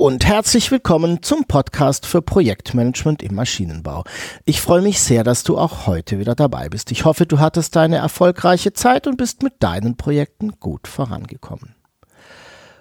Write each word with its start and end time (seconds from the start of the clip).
Und 0.00 0.24
herzlich 0.24 0.70
willkommen 0.70 1.22
zum 1.22 1.44
Podcast 1.44 2.06
für 2.06 2.22
Projektmanagement 2.22 3.22
im 3.22 3.34
Maschinenbau. 3.34 4.04
Ich 4.46 4.62
freue 4.62 4.80
mich 4.80 4.98
sehr, 4.98 5.24
dass 5.24 5.44
du 5.44 5.58
auch 5.58 5.86
heute 5.86 6.18
wieder 6.18 6.34
dabei 6.34 6.70
bist. 6.70 6.90
Ich 6.90 7.04
hoffe, 7.04 7.26
du 7.26 7.38
hattest 7.38 7.76
eine 7.76 7.96
erfolgreiche 7.96 8.72
Zeit 8.72 9.06
und 9.06 9.18
bist 9.18 9.42
mit 9.42 9.62
deinen 9.62 9.98
Projekten 9.98 10.58
gut 10.58 10.88
vorangekommen. 10.88 11.74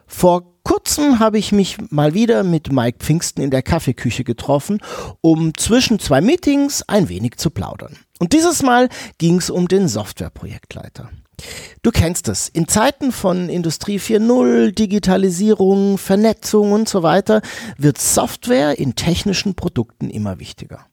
Vor 0.07 0.45
kurzem 0.63 1.19
habe 1.19 1.37
ich 1.37 1.51
mich 1.51 1.91
mal 1.91 2.13
wieder 2.13 2.43
mit 2.43 2.71
Mike 2.71 2.99
Pfingsten 2.99 3.41
in 3.41 3.51
der 3.51 3.63
Kaffeeküche 3.63 4.23
getroffen, 4.23 4.79
um 5.19 5.53
zwischen 5.57 5.99
zwei 5.99 6.21
Meetings 6.21 6.83
ein 6.83 7.09
wenig 7.09 7.35
zu 7.35 7.49
plaudern. 7.49 7.97
Und 8.19 8.31
dieses 8.31 8.63
Mal 8.63 8.87
ging 9.17 9.39
es 9.39 9.49
um 9.49 9.67
den 9.67 9.89
Softwareprojektleiter. 9.89 11.09
Du 11.81 11.91
kennst 11.91 12.27
es. 12.27 12.49
In 12.49 12.67
Zeiten 12.67 13.11
von 13.11 13.49
Industrie 13.49 13.99
4.0, 13.99 14.71
Digitalisierung, 14.71 15.97
Vernetzung 15.97 16.71
und 16.71 16.89
so 16.89 17.03
weiter 17.03 17.41
wird 17.77 17.97
Software 17.97 18.77
in 18.79 18.95
technischen 18.95 19.55
Produkten 19.55 20.09
immer 20.09 20.39
wichtiger. 20.39 20.85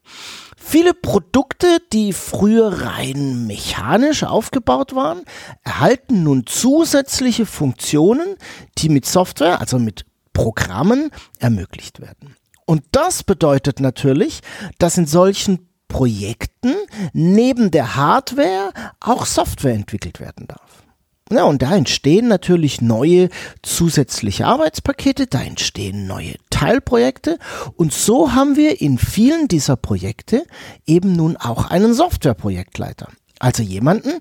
Viele 0.57 0.93
Produkte, 0.93 1.79
die 1.93 2.13
früher 2.13 2.81
rein 2.81 3.47
mechanisch 3.47 4.23
aufgebaut 4.23 4.95
waren, 4.95 5.21
erhalten 5.63 6.23
nun 6.23 6.45
zusätzliche 6.45 7.45
Funktionen, 7.45 8.35
die 8.77 8.89
mit 8.89 9.05
Software, 9.05 9.61
also 9.61 9.79
mit 9.79 10.05
Programmen, 10.33 11.11
ermöglicht 11.39 12.01
werden. 12.01 12.35
Und 12.65 12.83
das 12.91 13.23
bedeutet 13.23 13.79
natürlich, 13.79 14.41
dass 14.77 14.97
in 14.97 15.05
solchen 15.05 15.69
Projekten 15.87 16.75
neben 17.13 17.71
der 17.71 17.95
Hardware 17.95 18.71
auch 18.99 19.25
Software 19.25 19.73
entwickelt 19.73 20.19
werden 20.19 20.47
darf. 20.47 20.83
Ja, 21.29 21.43
und 21.43 21.61
da 21.61 21.75
entstehen 21.75 22.29
natürlich 22.29 22.79
neue 22.79 23.29
zusätzliche 23.61 24.45
Arbeitspakete, 24.45 25.27
da 25.27 25.41
entstehen 25.41 26.07
neue 26.07 26.35
Teilprojekte 26.49 27.37
und 27.75 27.91
so 27.91 28.33
haben 28.33 28.55
wir 28.55 28.79
in 28.79 28.97
vielen 28.97 29.49
dieser 29.49 29.75
Projekte 29.75 30.45
eben 30.85 31.13
nun 31.13 31.35
auch 31.35 31.69
einen 31.69 31.93
Softwareprojektleiter. 31.93 33.09
Also 33.39 33.61
jemanden, 33.61 34.13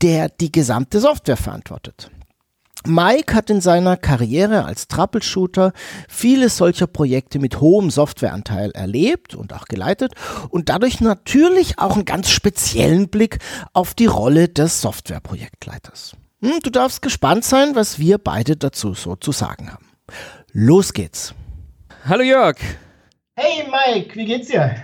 der 0.00 0.28
die 0.28 0.52
gesamte 0.52 1.00
Software 1.00 1.36
verantwortet. 1.36 2.10
Mike 2.86 3.34
hat 3.34 3.48
in 3.48 3.62
seiner 3.62 3.96
Karriere 3.96 4.64
als 4.66 4.88
Troubleshooter 4.88 5.72
viele 6.06 6.50
solcher 6.50 6.86
Projekte 6.86 7.38
mit 7.38 7.60
hohem 7.60 7.90
Softwareanteil 7.90 8.72
erlebt 8.72 9.34
und 9.34 9.54
auch 9.54 9.64
geleitet 9.64 10.12
und 10.50 10.68
dadurch 10.68 11.00
natürlich 11.00 11.78
auch 11.78 11.94
einen 11.94 12.04
ganz 12.04 12.28
speziellen 12.28 13.08
Blick 13.08 13.38
auf 13.72 13.94
die 13.94 14.06
Rolle 14.06 14.48
des 14.48 14.82
Softwareprojektleiters. 14.82 16.16
Hm, 16.42 16.60
du 16.62 16.70
darfst 16.70 17.00
gespannt 17.00 17.44
sein, 17.44 17.74
was 17.74 17.98
wir 17.98 18.18
beide 18.18 18.56
dazu 18.56 18.92
so 18.92 19.16
zu 19.16 19.32
sagen 19.32 19.72
haben. 19.72 19.86
Los 20.52 20.92
geht's. 20.92 21.34
Hallo 22.06 22.22
Jörg. 22.22 22.58
Hey 23.34 23.66
Mike, 23.66 24.14
wie 24.14 24.26
geht's 24.26 24.48
dir? 24.48 24.76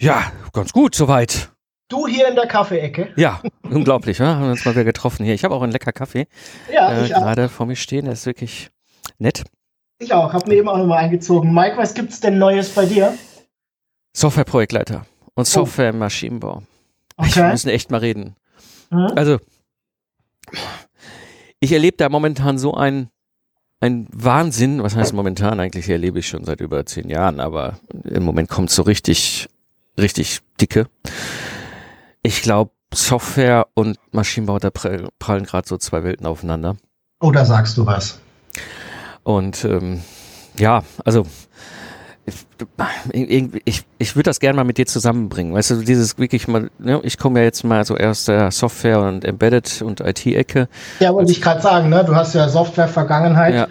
Ja, 0.00 0.32
ganz 0.52 0.72
gut 0.72 0.96
soweit. 0.96 1.50
Du 1.88 2.08
hier 2.08 2.28
in 2.28 2.34
der 2.34 2.46
Kaffeeecke? 2.46 3.12
Ja, 3.16 3.40
unglaublich, 3.62 4.18
ne? 4.18 4.26
haben 4.26 4.42
wir 4.42 4.50
uns 4.50 4.64
mal 4.64 4.72
wieder 4.72 4.84
getroffen 4.84 5.24
hier. 5.24 5.34
Ich 5.34 5.44
habe 5.44 5.54
auch 5.54 5.62
einen 5.62 5.72
lecker 5.72 5.92
Kaffee 5.92 6.26
ja, 6.72 7.04
äh, 7.04 7.08
gerade 7.08 7.48
vor 7.48 7.66
mir 7.66 7.76
stehen. 7.76 8.06
Der 8.06 8.14
ist 8.14 8.26
wirklich 8.26 8.70
nett. 9.18 9.44
Ich 9.98 10.12
auch, 10.12 10.32
habe 10.32 10.48
mir 10.48 10.56
eben 10.56 10.68
auch 10.68 10.78
nochmal 10.78 11.04
eingezogen. 11.04 11.54
Mike, 11.54 11.76
was 11.76 11.94
gibt's 11.94 12.20
denn 12.20 12.38
Neues 12.38 12.70
bei 12.70 12.86
dir? 12.86 13.16
Softwareprojektleiter 14.14 15.06
und 15.34 15.42
oh. 15.42 15.44
Software 15.44 15.90
im 15.90 15.98
Maschinenbau. 15.98 16.62
Okay. 17.16 17.36
Wir 17.36 17.50
müssen 17.50 17.68
echt 17.68 17.90
mal 17.90 18.00
reden. 18.00 18.34
Mhm. 18.90 19.12
Also, 19.14 19.38
ich 21.60 21.72
erlebe 21.72 21.96
da 21.96 22.08
momentan 22.08 22.58
so 22.58 22.74
ein, 22.74 23.10
ein 23.80 24.08
Wahnsinn. 24.12 24.82
Was 24.82 24.96
heißt 24.96 25.12
momentan? 25.12 25.60
Eigentlich 25.60 25.88
erlebe 25.88 26.18
ich 26.18 26.26
schon 26.28 26.44
seit 26.44 26.60
über 26.60 26.84
zehn 26.84 27.08
Jahren, 27.08 27.38
aber 27.38 27.78
im 28.04 28.24
Moment 28.24 28.48
kommt 28.48 28.70
so 28.70 28.82
richtig, 28.82 29.48
richtig 29.98 30.40
dicke. 30.60 30.88
Ich 32.26 32.42
glaube, 32.42 32.72
Software 32.92 33.68
und 33.74 34.00
Maschinenbau, 34.10 34.58
da 34.58 34.70
prallen 34.70 35.44
gerade 35.44 35.68
so 35.68 35.76
zwei 35.76 36.02
Welten 36.02 36.26
aufeinander. 36.26 36.76
Oh, 37.20 37.30
da 37.30 37.44
sagst 37.44 37.78
du 37.78 37.86
was. 37.86 38.18
Und 39.22 39.64
ähm, 39.64 40.02
ja, 40.58 40.82
also 41.04 41.24
ich, 42.26 43.48
ich, 43.64 43.84
ich 43.98 44.16
würde 44.16 44.24
das 44.24 44.40
gerne 44.40 44.56
mal 44.56 44.64
mit 44.64 44.76
dir 44.76 44.86
zusammenbringen. 44.86 45.54
Weißt 45.54 45.70
du, 45.70 45.76
dieses 45.82 46.18
wirklich 46.18 46.48
mal, 46.48 46.68
ne, 46.80 46.98
ich 47.04 47.16
komme 47.16 47.38
ja 47.38 47.44
jetzt 47.44 47.62
mal 47.62 47.84
so 47.84 47.96
erst 47.96 48.26
der 48.26 48.50
Software 48.50 49.02
und 49.02 49.24
Embedded 49.24 49.82
und 49.82 50.00
IT-Ecke. 50.00 50.68
Ja, 50.98 51.14
wollte 51.14 51.30
ich 51.30 51.40
gerade 51.40 51.62
sagen, 51.62 51.90
ne? 51.90 52.04
Du 52.04 52.16
hast 52.16 52.34
ja 52.34 52.48
Software-Vergangenheit. 52.48 53.54
Ja. 53.54 53.66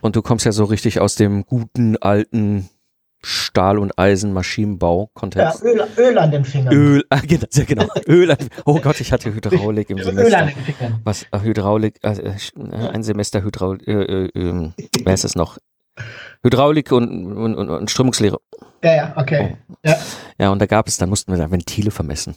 Und 0.00 0.16
du 0.16 0.22
kommst 0.22 0.44
ja 0.44 0.50
so 0.50 0.64
richtig 0.64 1.00
aus 1.00 1.14
dem 1.14 1.46
guten 1.46 1.96
alten 1.98 2.68
Stahl- 3.24 3.78
und 3.78 3.98
Eisenmaschinenbau-Kontext. 3.98 5.62
Ja, 5.64 5.70
Öl, 5.70 5.86
Öl, 5.96 6.18
an 6.18 6.30
den 6.30 6.44
Fingern. 6.44 6.74
Öl, 6.74 7.04
äh, 7.10 7.20
genau, 7.26 7.46
genau. 7.66 7.86
Öl 8.06 8.30
an, 8.30 8.36
oh 8.64 8.80
Gott, 8.80 9.00
ich 9.00 9.12
hatte 9.12 9.34
Hydraulik 9.34 9.90
im 9.90 9.98
Semester. 9.98 10.26
Öl 10.26 10.34
an 10.34 10.46
den 10.48 10.56
Fingern. 10.56 11.00
Was, 11.04 11.24
äh, 11.32 11.40
Hydraulik, 11.40 11.98
äh, 12.02 12.12
äh, 12.12 12.88
ein 12.92 13.02
Semester 13.02 13.42
Hydraulik, 13.42 13.88
äh, 13.88 14.26
äh, 14.26 14.38
äh, 14.38 14.70
wer 15.04 15.14
ist 15.14 15.24
es 15.24 15.34
noch? 15.34 15.58
Hydraulik 16.42 16.92
und, 16.92 17.34
und, 17.34 17.54
und, 17.54 17.70
und 17.70 17.90
Strömungslehre. 17.90 18.38
Ja, 18.82 18.94
ja, 18.94 19.12
okay. 19.16 19.56
Oh. 19.68 19.74
Ja. 19.84 19.96
ja, 20.38 20.50
und 20.50 20.58
da 20.60 20.66
gab 20.66 20.86
es, 20.86 20.98
da 20.98 21.06
mussten 21.06 21.32
wir 21.32 21.38
da 21.38 21.50
Ventile 21.50 21.90
vermessen. 21.90 22.34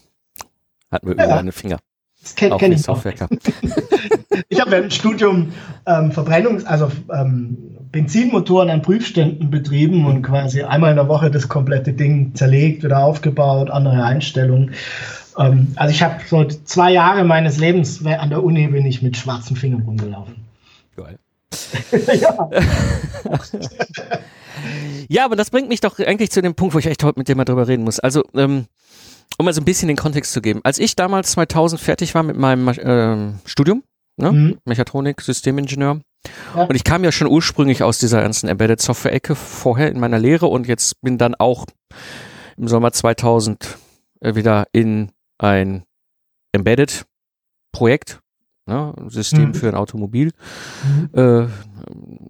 Hatten 0.91 1.07
wir 1.07 1.15
Öl 1.15 1.29
ja. 1.29 1.37
an 1.37 1.45
den 1.45 1.51
Finger. 1.51 1.79
Das 2.27 2.35
kenne 2.35 2.57
kenn 2.57 2.73
ich 2.73 2.89
auch. 2.89 3.01
ich 4.49 4.59
habe 4.59 4.75
im 4.75 4.89
Studium 4.89 5.53
ähm, 5.85 6.11
Verbrennungs-, 6.11 6.65
also 6.65 6.91
ähm, 7.13 7.57
Benzinmotoren 7.91 8.69
an 8.69 8.81
Prüfständen 8.81 9.49
betrieben 9.49 10.05
und 10.05 10.23
quasi 10.23 10.63
einmal 10.63 10.91
in 10.91 10.97
der 10.97 11.07
Woche 11.07 11.31
das 11.31 11.47
komplette 11.47 11.93
Ding 11.93 12.35
zerlegt, 12.35 12.83
wieder 12.83 12.99
aufgebaut, 12.99 13.69
andere 13.69 14.03
Einstellungen. 14.03 14.73
Ähm, 15.37 15.71
also 15.77 15.93
ich 15.93 16.03
habe 16.03 16.15
so 16.27 16.43
zwei 16.43 16.91
Jahre 16.91 17.23
meines 17.23 17.59
Lebens 17.59 18.05
an 18.05 18.29
der 18.29 18.43
Uni 18.43 18.67
bin 18.67 18.85
ich 18.85 19.01
mit 19.01 19.15
schwarzen 19.15 19.55
Fingern 19.55 19.83
rumgelaufen. 19.83 20.35
Geil. 20.97 21.17
ja. 22.19 22.49
ja, 25.07 25.25
aber 25.25 25.37
das 25.37 25.49
bringt 25.49 25.69
mich 25.69 25.79
doch 25.79 25.97
eigentlich 25.99 26.31
zu 26.31 26.41
dem 26.41 26.55
Punkt, 26.55 26.73
wo 26.75 26.79
ich 26.79 26.87
echt 26.87 27.05
heute 27.05 27.19
mit 27.19 27.29
dir 27.29 27.37
mal 27.37 27.45
drüber 27.45 27.69
reden 27.69 27.85
muss. 27.85 28.01
Also, 28.01 28.23
ähm, 28.35 28.65
um 29.37 29.45
mal 29.45 29.53
so 29.53 29.61
ein 29.61 29.65
bisschen 29.65 29.87
den 29.87 29.97
Kontext 29.97 30.31
zu 30.31 30.41
geben. 30.41 30.61
Als 30.63 30.79
ich 30.79 30.95
damals 30.95 31.31
2000 31.31 31.79
fertig 31.79 32.15
war 32.15 32.23
mit 32.23 32.37
meinem 32.37 32.67
äh, 32.67 33.33
Studium, 33.45 33.83
ne? 34.17 34.31
Mhm. 34.31 34.57
Mechatronik, 34.65 35.21
Systemingenieur, 35.21 36.01
ja. 36.55 36.63
und 36.63 36.75
ich 36.75 36.83
kam 36.83 37.03
ja 37.03 37.11
schon 37.11 37.27
ursprünglich 37.27 37.83
aus 37.83 37.99
dieser 37.99 38.21
ganzen 38.21 38.49
Embedded 38.49 38.81
Software-Ecke 38.81 39.35
vorher 39.35 39.91
in 39.91 39.99
meiner 39.99 40.19
Lehre 40.19 40.47
und 40.47 40.67
jetzt 40.67 41.01
bin 41.01 41.17
dann 41.17 41.35
auch 41.35 41.65
im 42.57 42.67
Sommer 42.67 42.91
2000 42.91 43.77
äh, 44.21 44.35
wieder 44.35 44.67
in 44.71 45.11
ein 45.37 45.83
Embedded 46.51 47.05
Projekt, 47.71 48.21
ne, 48.65 48.93
System 49.07 49.49
mhm. 49.49 49.53
für 49.53 49.67
ein 49.67 49.75
Automobil, 49.75 50.31
mhm. 50.83 51.09
äh, 51.13 51.47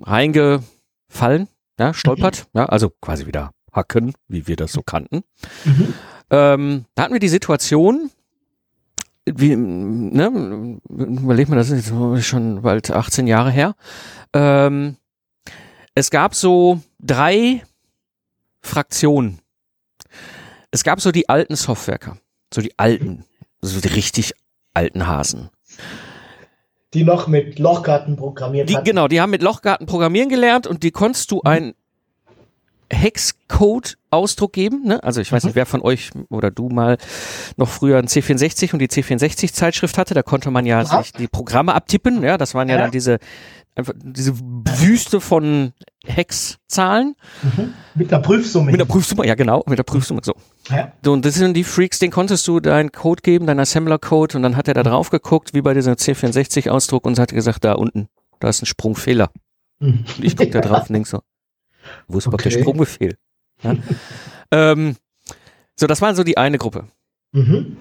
reingefallen, 0.03 1.47
ja, 1.79 1.94
stolpert, 1.94 2.47
mhm. 2.51 2.59
ja, 2.59 2.65
also 2.65 2.91
quasi 3.01 3.25
wieder 3.25 3.51
hacken, 3.71 4.13
wie 4.27 4.47
wir 4.47 4.55
das 4.55 4.73
so 4.73 4.81
kannten. 4.81 5.23
Mhm. 5.63 5.94
Ähm, 6.29 6.85
da 6.95 7.03
hatten 7.03 7.13
wir 7.13 7.19
die 7.19 7.27
Situation, 7.29 8.12
wie, 9.25 9.56
ne, 9.56 10.79
überleg 10.89 11.50
mal, 11.50 11.56
das 11.56 11.69
ist 11.69 11.89
jetzt 11.89 12.25
schon 12.25 12.62
bald 12.62 12.91
18 12.91 13.27
Jahre 13.27 13.51
her. 13.51 13.75
Ähm, 14.33 14.97
es 15.95 16.12
gab 16.12 16.35
so 16.35 16.79
drei 17.00 17.63
Fraktionen. 18.62 19.39
Es 20.71 20.83
gab 20.83 21.01
so 21.01 21.12
die 21.12 21.29
alten 21.29 21.56
Softwerker, 21.56 22.18
so 22.53 22.62
die 22.62 22.77
alten, 22.77 23.25
so 23.62 23.80
die 23.80 23.88
richtig 23.88 24.33
alten 24.73 25.07
Hasen. 25.07 25.50
Die 26.94 27.03
noch 27.03 27.27
mit 27.27 27.59
Lochkarten 27.59 28.15
programmiert 28.15 28.69
die, 28.69 28.77
Genau, 28.83 29.07
die 29.07 29.19
haben 29.19 29.31
mit 29.31 29.41
Lochkarten 29.41 29.88
programmieren 29.88 30.30
gelernt 30.30 30.68
und 30.68 30.83
die 30.83 30.91
konntest 30.91 31.31
du 31.31 31.38
mhm. 31.38 31.73
Ein 32.89 32.97
Hexcode-Ausdruck 32.97 34.53
geben. 34.53 34.83
Ne? 34.85 35.03
Also 35.03 35.21
ich 35.21 35.31
weiß 35.31 35.43
mhm. 35.43 35.49
nicht, 35.49 35.55
wer 35.55 35.65
von 35.65 35.81
euch 35.81 36.11
oder 36.29 36.51
du 36.51 36.69
mal 36.69 36.97
noch 37.55 37.69
früher 37.69 37.97
ein 37.97 38.07
C64 38.07 38.73
und 38.73 38.79
die 38.79 38.87
C64-Zeitschrift 38.87 39.97
hatte. 39.97 40.13
Da 40.13 40.23
konnte 40.23 40.51
man 40.51 40.65
ja, 40.65 40.83
sich 40.85 41.11
die 41.13 41.27
Programme 41.27 41.73
abtippen. 41.73 42.23
Ja, 42.23 42.37
das 42.37 42.53
waren 42.53 42.69
ja, 42.69 42.75
ja 42.75 42.81
dann 42.81 42.91
diese 42.91 43.19
einfach 43.77 43.93
diese 43.95 44.37
Wüste 44.39 45.21
von 45.21 45.73
Hexzahlen. 46.05 47.15
Mhm. 47.43 47.73
Mit 47.95 48.11
der 48.11 48.19
Prüfsumme. 48.19 48.71
Mit 48.71 48.79
der 48.79 48.85
Prüfsumme, 48.85 49.25
ja 49.27 49.35
genau, 49.35 49.63
mit 49.67 49.77
der 49.77 49.83
Prüfsumme, 49.83 50.21
so. 50.23 50.33
Ja. 50.69 50.91
Und 51.05 51.25
das 51.25 51.35
sind 51.35 51.55
die 51.55 51.63
Freaks, 51.63 51.99
den 51.99 52.11
konntest 52.11 52.47
du 52.47 52.59
deinen 52.59 52.91
Code 52.91 53.21
geben, 53.21 53.45
deinen 53.45 53.59
Assembler-Code 53.59 54.37
und 54.37 54.43
dann 54.43 54.55
hat 54.55 54.67
er 54.67 54.73
da 54.73 54.83
drauf 54.83 55.09
geguckt, 55.09 55.53
wie 55.53 55.61
bei 55.61 55.73
diesem 55.73 55.93
C64-Ausdruck 55.93 57.05
und 57.05 57.19
hat 57.19 57.31
gesagt, 57.31 57.63
da 57.63 57.73
unten, 57.73 58.07
da 58.39 58.49
ist 58.49 58.61
ein 58.61 58.65
Sprungfehler. 58.65 59.29
Mhm. 59.79 60.05
Und 60.17 60.23
ich 60.23 60.35
guck 60.35 60.51
da 60.51 60.61
drauf 60.61 60.83
und 60.89 60.93
denk 60.93 61.07
so, 61.07 61.21
wo 62.07 62.17
ist 62.17 62.25
überhaupt 62.25 62.45
okay. 62.45 62.53
der 62.53 62.61
Sprungbefehl? 62.61 63.17
Ja? 63.63 63.75
ähm, 64.51 64.95
so, 65.75 65.87
das 65.87 66.01
war 66.01 66.15
so 66.15 66.23
die 66.23 66.37
eine 66.37 66.57
Gruppe. 66.57 66.87
Mhm. 67.31 67.77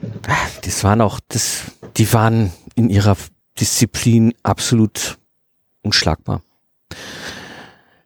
Das 0.63 0.85
waren 0.85 1.01
auch, 1.01 1.21
das, 1.29 1.73
die 1.97 2.13
waren 2.13 2.53
in 2.75 2.91
ihrer 2.91 3.17
Disziplin 3.59 4.35
absolut 4.43 5.19
unschlagbar. 5.83 6.43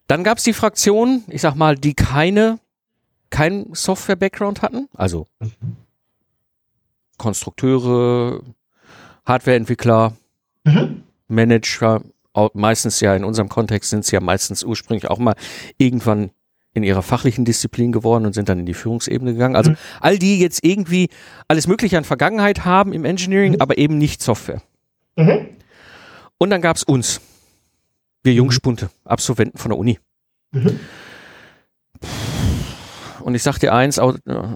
Dann 0.06 0.25
gab 0.25 0.38
es 0.38 0.44
die 0.44 0.52
Fraktionen, 0.52 1.25
ich 1.29 1.41
sag 1.41 1.55
mal, 1.55 1.76
die 1.76 1.94
keine, 1.94 2.58
keinen 3.31 3.75
Software-Background 3.75 4.62
hatten, 4.62 4.88
also 4.94 5.29
Konstrukteure, 7.17 8.43
Hardwareentwickler, 9.25 10.17
mhm. 10.64 11.05
Manager, 11.29 12.02
meistens 12.55 13.00
ja 13.00 13.15
in 13.15 13.25
unserem 13.25 13.49
Kontext 13.49 13.91
sind 13.91 14.05
sie 14.05 14.17
ja 14.17 14.21
meistens 14.21 14.65
ursprünglich 14.65 15.11
auch 15.11 15.19
mal 15.19 15.35
irgendwann 15.79 16.31
in 16.73 16.82
ihrer 16.82 17.03
fachlichen 17.03 17.44
Disziplin 17.44 17.91
geworden 17.91 18.27
und 18.27 18.32
sind 18.32 18.49
dann 18.49 18.61
in 18.61 18.67
die 18.67 18.75
Führungsebene 18.75 19.32
gegangen. 19.32 19.56
Also 19.56 19.73
mhm. 19.73 19.77
all 20.00 20.19
die 20.19 20.38
jetzt 20.38 20.65
irgendwie 20.65 21.09
alles 21.49 21.67
Mögliche 21.67 21.99
an 21.99 22.05
Vergangenheit 22.05 22.65
haben 22.65 22.93
im 22.93 23.05
Engineering, 23.05 23.55
mhm. 23.55 23.61
aber 23.61 23.79
eben 23.79 23.99
nicht 23.99 24.23
Software. 24.23 24.62
Mhm. 25.17 25.49
Und 26.38 26.50
dann 26.50 26.62
gab 26.62 26.77
es 26.77 26.85
uns, 26.85 27.21
wir 28.23 28.33
Jungspunte, 28.33 28.91
Absolventen 29.05 29.59
von 29.59 29.71
der 29.71 29.79
Uni. 29.79 29.99
Mhm. 30.53 30.79
Und 33.21 33.35
ich 33.35 33.43
sag 33.43 33.59
dir 33.59 33.75
eins, 33.75 33.99
äh, 33.99 34.12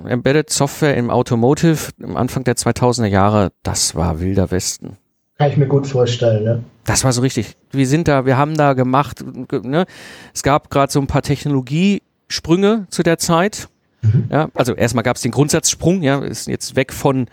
Embedded 0.09 0.51
Software 0.51 0.97
im 0.97 1.11
Automotive 1.11 1.91
am 2.03 2.17
Anfang 2.17 2.45
der 2.45 2.57
2000er 2.57 3.07
Jahre, 3.07 3.53
das 3.63 3.95
war 3.95 4.21
wilder 4.21 4.51
Westen. 4.51 4.97
Kann 5.39 5.51
ich 5.51 5.57
mir 5.57 5.67
gut 5.67 5.87
vorstellen, 5.87 6.45
ne? 6.45 6.65
Das 6.85 7.03
war 7.03 7.13
so 7.13 7.23
richtig. 7.23 7.57
Wir 7.73 7.87
sind 7.87 8.09
da, 8.09 8.27
wir 8.27 8.37
haben 8.37 8.57
da 8.57 8.75
gemacht, 8.75 9.25
ne? 9.63 9.87
Es 10.33 10.43
gab 10.43 10.71
gerade 10.71 10.93
so 10.93 11.01
ein 11.01 11.07
paar 11.07 11.23
Technologiesprünge 11.23 12.87
zu 12.89 13.03
der 13.03 13.19
Zeit. 13.19 13.69
Mhm. 14.03 14.29
Ja, 14.31 14.49
also 14.55 14.75
erstmal 14.75 15.03
gab 15.03 15.17
es 15.17 15.23
den 15.23 15.33
Grundsatzsprung, 15.33 16.03
ja, 16.03 16.21
ist 16.21 16.47
jetzt 16.47 16.77
weg 16.77 16.93
von 16.93 17.27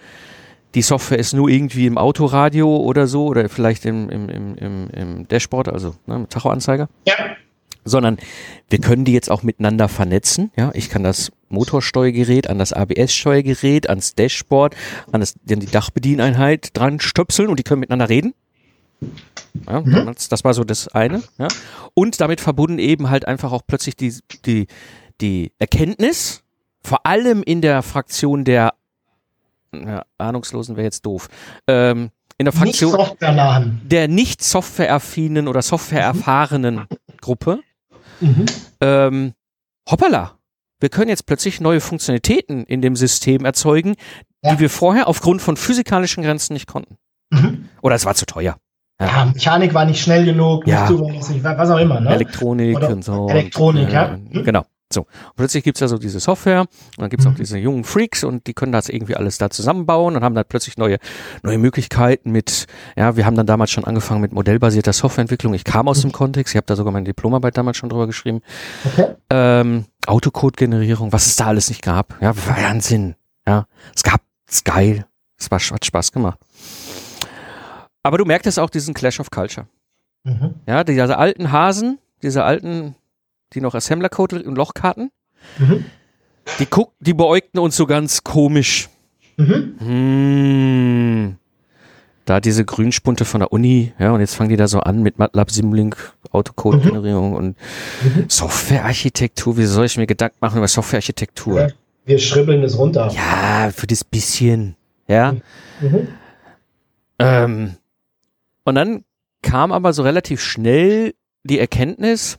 die 0.74 0.82
Software 0.82 1.20
ist 1.20 1.34
nur 1.34 1.50
irgendwie 1.50 1.86
im 1.86 1.98
Autoradio 1.98 2.78
oder 2.78 3.08
so 3.08 3.26
oder 3.26 3.50
vielleicht 3.50 3.86
im, 3.86 4.10
im, 4.10 4.30
im, 4.30 4.90
im, 4.90 5.28
Dashboard, 5.28 5.68
also 5.68 5.96
ne, 6.06 6.16
im 6.16 6.30
Tachoanzeiger. 6.30 6.88
Ja. 7.06 7.14
Sondern 7.84 8.18
wir 8.70 8.80
können 8.80 9.06
die 9.06 9.14
jetzt 9.14 9.32
auch 9.32 9.44
miteinander 9.44 9.90
vernetzen. 9.90 10.52
Ja, 10.56 10.72
ich 10.74 10.90
kann 10.90 11.04
das 11.04 11.32
Motorsteuergerät 11.50 12.50
an 12.50 12.60
das 12.60 12.74
ABS-Steuergerät, 12.74 13.90
ans 13.90 14.16
Dashboard, 14.16 14.76
an, 15.12 15.22
das, 15.22 15.36
an 15.50 15.60
die 15.60 15.66
Dachbedieneinheit 15.68 16.70
dran 16.78 17.00
stöpseln 17.00 17.50
und 17.50 17.60
die 17.60 17.64
können 17.64 17.80
miteinander 17.80 18.10
reden. 18.10 18.34
Ja, 19.68 19.82
mhm. 19.82 20.14
das, 20.30 20.44
war 20.44 20.54
so 20.54 20.64
das 20.64 20.88
eine. 20.90 21.24
Ja. 21.38 21.48
Und 21.94 22.22
damit 22.22 22.40
verbunden 22.40 22.80
eben 22.80 23.10
halt 23.10 23.28
einfach 23.28 23.52
auch 23.52 23.64
plötzlich 23.66 23.96
die, 23.96 24.14
die, 24.46 24.68
die 25.20 25.52
Erkenntnis, 25.60 26.44
vor 26.84 27.06
allem 27.06 27.44
in 27.44 27.62
der 27.62 27.82
Fraktion 27.84 28.44
der 28.44 28.74
ja, 29.74 30.04
Ahnungslosen 30.18 30.76
wäre 30.76 30.86
jetzt 30.86 31.06
doof. 31.06 31.30
Ähm, 31.68 32.12
in 32.38 32.46
der 32.46 32.54
Fraktion 32.54 32.98
nicht 32.98 33.92
der 33.92 34.08
nicht 34.08 34.44
softwareaffinen 34.44 35.48
oder 35.48 35.62
softwareerfahrenen. 35.62 36.88
Gruppe. 37.22 37.60
Mhm. 38.22 38.46
Ähm, 38.80 39.34
hoppala, 39.90 40.38
wir 40.80 40.90
können 40.90 41.10
jetzt 41.10 41.26
plötzlich 41.26 41.62
neue 41.62 41.80
Funktionalitäten 41.80 42.66
in 42.66 42.82
dem 42.82 42.96
System 42.96 43.46
erzeugen, 43.46 43.96
ja. 44.44 44.54
die 44.54 44.60
wir 44.60 44.70
vorher 44.70 45.08
aufgrund 45.08 45.42
von 45.42 45.58
physikalischen 45.58 46.24
Grenzen 46.24 46.54
nicht 46.54 46.68
konnten. 46.68 46.98
Mhm. 47.32 47.70
Oder 47.82 47.96
es 47.96 48.06
war 48.06 48.16
zu 48.16 48.26
teuer. 48.26 48.58
Ja. 49.00 49.08
ja. 49.08 49.26
Mechanik 49.26 49.74
war 49.74 49.86
nicht 49.86 50.02
schnell 50.02 50.26
genug, 50.26 50.68
ja. 50.68 50.90
nicht 50.90 51.44
was 51.44 51.70
auch 51.70 51.78
immer. 51.78 52.00
Ne? 52.00 52.10
Elektronik 52.14 52.78
Oder 52.78 52.90
und 52.90 53.04
so. 53.04 53.28
Elektronik, 53.30 53.88
und, 53.88 53.94
ja. 53.94 54.18
Mhm. 54.18 54.44
Genau. 54.44 54.66
So, 54.94 55.02
und 55.02 55.36
plötzlich 55.36 55.64
gibt's 55.64 55.82
also 55.82 55.98
diese 55.98 56.20
Software 56.20 56.62
und 56.62 56.70
dann 56.98 57.10
gibt's 57.10 57.26
mhm. 57.26 57.32
auch 57.32 57.36
diese 57.36 57.58
jungen 57.58 57.84
Freaks 57.84 58.24
und 58.24 58.48
die 58.48 58.54
können 58.54 58.72
das 58.72 58.90
irgendwie 58.90 59.16
alles 59.16 59.38
da 59.38 59.50
zusammenbauen 59.50 60.16
und 60.16 60.24
haben 60.24 60.36
dann 60.36 60.46
plötzlich 60.48 60.78
neue, 60.78 60.98
neue 61.44 61.58
Möglichkeiten 61.58 62.32
mit, 62.32 62.68
ja, 62.96 63.16
wir 63.16 63.26
haben 63.26 63.36
dann 63.36 63.46
damals 63.46 63.72
schon 63.72 63.86
angefangen 63.86 64.22
mit 64.22 64.34
modellbasierter 64.34 64.94
Softwareentwicklung. 64.94 65.54
Ich 65.54 65.64
kam 65.64 65.88
aus 65.88 66.00
mhm. 66.00 66.10
dem 66.10 66.12
Kontext, 66.12 66.54
ich 66.54 66.58
habe 66.58 66.68
da 66.68 66.76
sogar 66.76 66.92
meine 66.92 67.06
Diplomarbeit 67.06 67.58
damals 67.58 67.78
schon 67.78 67.90
drüber 67.90 68.08
geschrieben. 68.08 68.42
Okay. 68.86 69.16
Ähm, 69.30 69.86
Autocode-Generierung, 70.06 71.14
was 71.14 71.28
es 71.28 71.36
da 71.36 71.48
alles 71.48 71.70
nicht 71.70 71.82
gab. 71.82 72.22
Ja, 72.22 72.34
Wahnsinn. 72.48 73.16
Ja, 73.48 73.66
es 73.96 74.04
gab, 74.04 74.22
es 74.48 74.58
ist 74.58 74.66
geil. 74.66 75.06
Es 75.38 75.50
war, 75.50 75.60
hat 75.60 75.86
Spaß 75.86 76.12
gemacht. 76.12 76.40
Aber 78.04 78.18
du 78.18 78.26
merktest 78.26 78.60
auch 78.60 78.70
diesen 78.70 78.94
Clash 78.94 79.20
of 79.20 79.32
Culture. 79.32 79.68
Mhm. 80.24 80.56
Ja, 80.68 80.84
diese 80.84 81.18
alten 81.18 81.52
Hasen, 81.52 82.00
diese 82.22 82.44
alten 82.44 82.96
die 83.54 83.62
noch 83.62 83.76
Assembler-Code 83.76 84.44
und 84.44 84.56
Lochkarten. 84.56 85.12
Mhm. 85.60 85.86
Die 86.60 86.66
guckten, 86.66 86.98
die 87.04 87.14
beäugten 87.14 87.60
uns 87.60 87.76
so 87.76 87.86
ganz 87.86 88.24
komisch. 88.24 88.90
Mhm. 89.38 89.76
Hm. 89.80 91.36
Da 92.26 92.40
diese 92.40 92.66
Grünspunte 92.66 93.26
von 93.26 93.40
der 93.40 93.52
Uni, 93.52 93.94
ja, 94.00 94.12
und 94.12 94.20
jetzt 94.20 94.36
fangen 94.36 94.50
die 94.50 94.58
da 94.58 94.68
so 94.68 94.80
an 94.80 95.02
mit 95.02 95.18
MATLAB 95.18 95.52
Simulink, 95.52 96.14
Autocode-Generierung 96.32 97.32
mhm. 97.32 97.36
und 97.36 97.58
mhm. 98.04 98.26
Softwarearchitektur. 98.28 99.58
Wie 99.58 99.66
soll 99.66 99.86
ich 99.86 99.98
mir 99.98 100.08
Gedanken 100.08 100.38
machen 100.40 100.58
über 100.58 100.68
Softwarearchitektur? 100.68 101.60
Ja, 101.60 101.68
wir 102.06 102.20
schribbeln 102.20 102.64
es 102.64 102.78
runter. 102.78 103.12
Ja, 103.12 103.72
für 103.72 103.88
das 103.88 104.04
bisschen, 104.04 104.76
ja. 105.08 105.34
Mhm. 105.82 106.08
Ähm, 107.20 107.76
und 108.64 108.76
dann 108.76 109.04
kam 109.42 109.72
aber 109.72 109.94
so 109.94 110.04
relativ 110.04 110.42
schnell 110.42 111.14
die 111.44 111.60
Erkenntnis, 111.60 112.38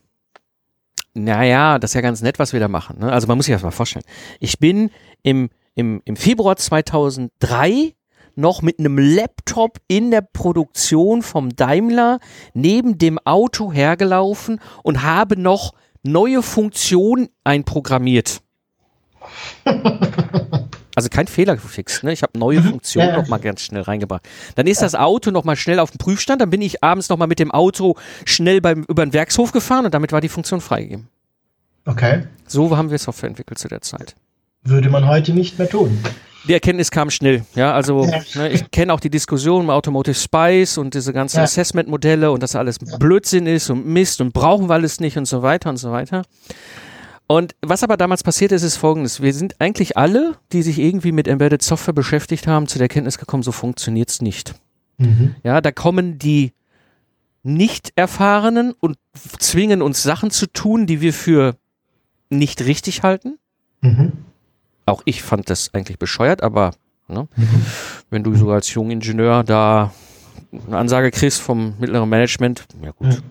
naja, 1.14 1.79
das 1.79 1.91
ist 1.91 1.94
ja 1.94 2.01
ganz 2.01 2.22
nett, 2.22 2.39
was 2.39 2.53
wir 2.53 2.60
da 2.60 2.69
machen. 2.69 3.01
Ne? 3.01 3.13
Also 3.13 3.27
man 3.27 3.36
muss 3.36 3.46
sich 3.46 3.55
das 3.55 3.63
mal 3.63 3.70
vorstellen. 3.70 4.05
Ich 4.41 4.58
bin 4.58 4.91
im, 5.22 5.51
im, 5.75 6.01
im 6.05 6.17
Februar 6.17 6.56
2003 6.56 7.94
noch 8.34 8.63
mit 8.63 8.79
einem 8.79 8.98
Laptop 8.98 9.79
in 9.89 10.10
der 10.10 10.22
Produktion 10.22 11.22
vom 11.22 11.55
Daimler 11.55 12.19
neben 12.55 12.96
dem 12.96 13.19
Auto 13.19 13.72
hergelaufen 13.72 14.58
und 14.82 15.03
habe 15.03 15.39
noch 15.39 15.75
neue 16.03 16.43
Funktionen 16.43 17.29
einprogrammiert. 17.44 18.41
Also 20.94 21.08
kein 21.08 21.27
Fehler 21.27 21.56
gefixt, 21.56 22.05
ne? 22.05 22.13
Ich 22.13 22.22
habe 22.22 22.39
neue. 22.39 22.63
Funktionen 22.63 23.08
ja. 23.08 23.17
noch 23.17 23.29
mal 23.29 23.39
ganz 23.39 23.63
schnell 23.63 23.82
reingebracht. 23.82 24.29
Dann 24.56 24.67
ist 24.67 24.82
das 24.82 24.94
Auto 24.94 25.31
noch 25.31 25.44
mal 25.44 25.56
schnell 25.56 25.79
auf 25.79 25.91
dem 25.91 25.98
Prüfstand, 25.98 26.41
dann 26.41 26.51
bin 26.51 26.60
ich 26.60 26.84
abends 26.84 27.08
noch 27.08 27.17
mal 27.17 27.27
mit 27.27 27.39
dem 27.39 27.51
Auto 27.51 27.96
schnell 28.25 28.60
beim, 28.60 28.84
über 28.89 29.05
den 29.05 29.13
Werkshof 29.13 29.53
gefahren 29.53 29.86
und 29.86 29.94
damit 29.94 30.13
war 30.13 30.20
die 30.20 30.29
Funktion 30.29 30.60
freigegeben. 30.60 31.08
Okay. 31.84 32.24
So 32.46 32.77
haben 32.77 32.91
wir 32.91 32.98
Software 32.98 33.29
entwickelt 33.29 33.58
zu 33.58 33.69
der 33.69 33.81
Zeit. 33.81 34.15
Würde 34.62 34.91
man 34.91 35.06
heute 35.06 35.32
nicht 35.32 35.58
mehr 35.58 35.69
tun. 35.69 35.98
Die 36.48 36.53
Erkenntnis 36.53 36.91
kam 36.91 37.10
schnell, 37.10 37.44
ja, 37.55 37.72
also 37.72 38.05
ja. 38.05 38.20
Ne, 38.34 38.48
ich 38.51 38.70
kenne 38.72 38.93
auch 38.93 38.98
die 38.98 39.10
Diskussion 39.10 39.62
um 39.62 39.70
Automotive 39.70 40.15
Spice 40.15 40.77
und 40.77 40.94
diese 40.94 41.12
ganzen 41.12 41.36
ja. 41.36 41.44
Assessment-Modelle 41.44 42.32
und 42.32 42.43
dass 42.43 42.56
alles 42.56 42.79
Blödsinn 42.79 43.46
ist 43.46 43.70
und 43.70 43.86
Mist 43.86 44.20
und 44.20 44.32
brauchen 44.32 44.69
wir 44.69 44.74
alles 44.74 44.98
nicht 44.98 45.17
und 45.17 45.27
so 45.27 45.43
weiter 45.43 45.70
und 45.70 45.77
so 45.77 45.93
weiter. 45.93 46.22
Und 47.29 47.55
was 47.62 47.84
aber 47.84 47.96
damals 47.96 48.24
passiert 48.24 48.51
ist, 48.51 48.65
ist 48.65 48.77
folgendes. 48.77 49.22
Wir 49.22 49.32
sind 49.32 49.60
eigentlich 49.60 49.96
alle, 49.96 50.36
die 50.53 50.62
sich 50.62 50.79
irgendwie 50.79 51.12
mit 51.12 51.29
Embedded 51.29 51.62
Software 51.62 51.94
beschäftigt 51.94 52.48
haben, 52.48 52.67
zu 52.67 52.79
der 52.79 52.89
Kenntnis 52.89 53.19
gekommen, 53.19 53.44
so 53.44 53.53
funktioniert 53.53 54.10
es 54.10 54.20
nicht. 54.20 54.55
Mhm. 54.98 55.36
Ja, 55.44 55.60
da 55.60 55.70
kommen 55.70 56.19
die 56.19 56.53
Nicht-Erfahrenen 57.44 58.72
und 58.72 58.98
zwingen 59.39 59.81
uns 59.81 60.03
Sachen 60.03 60.31
zu 60.32 60.46
tun, 60.46 60.86
die 60.86 61.01
wir 61.01 61.12
für 61.12 61.55
nicht 62.39 62.62
richtig 62.62 63.03
halten. 63.03 63.39
Mhm. 63.81 64.12
Auch 64.86 65.03
ich 65.05 65.22
fand 65.22 65.48
das 65.51 65.72
eigentlich 65.74 65.98
bescheuert, 65.98 66.43
aber 66.43 66.72
ne, 67.08 67.29
mhm. 67.36 67.67
wenn 68.10 68.24
du 68.24 68.34
so 68.34 68.51
als 68.51 68.72
junger 68.74 68.93
Ingenieur 68.93 69.44
da 69.44 69.93
eine 70.67 70.77
Ansage 70.77 71.10
kriegst 71.10 71.41
vom 71.41 71.74
mittleren 71.79 72.08
Management, 72.08 72.67
ja 72.82 72.91
gut, 72.91 73.08
mhm 73.08 73.22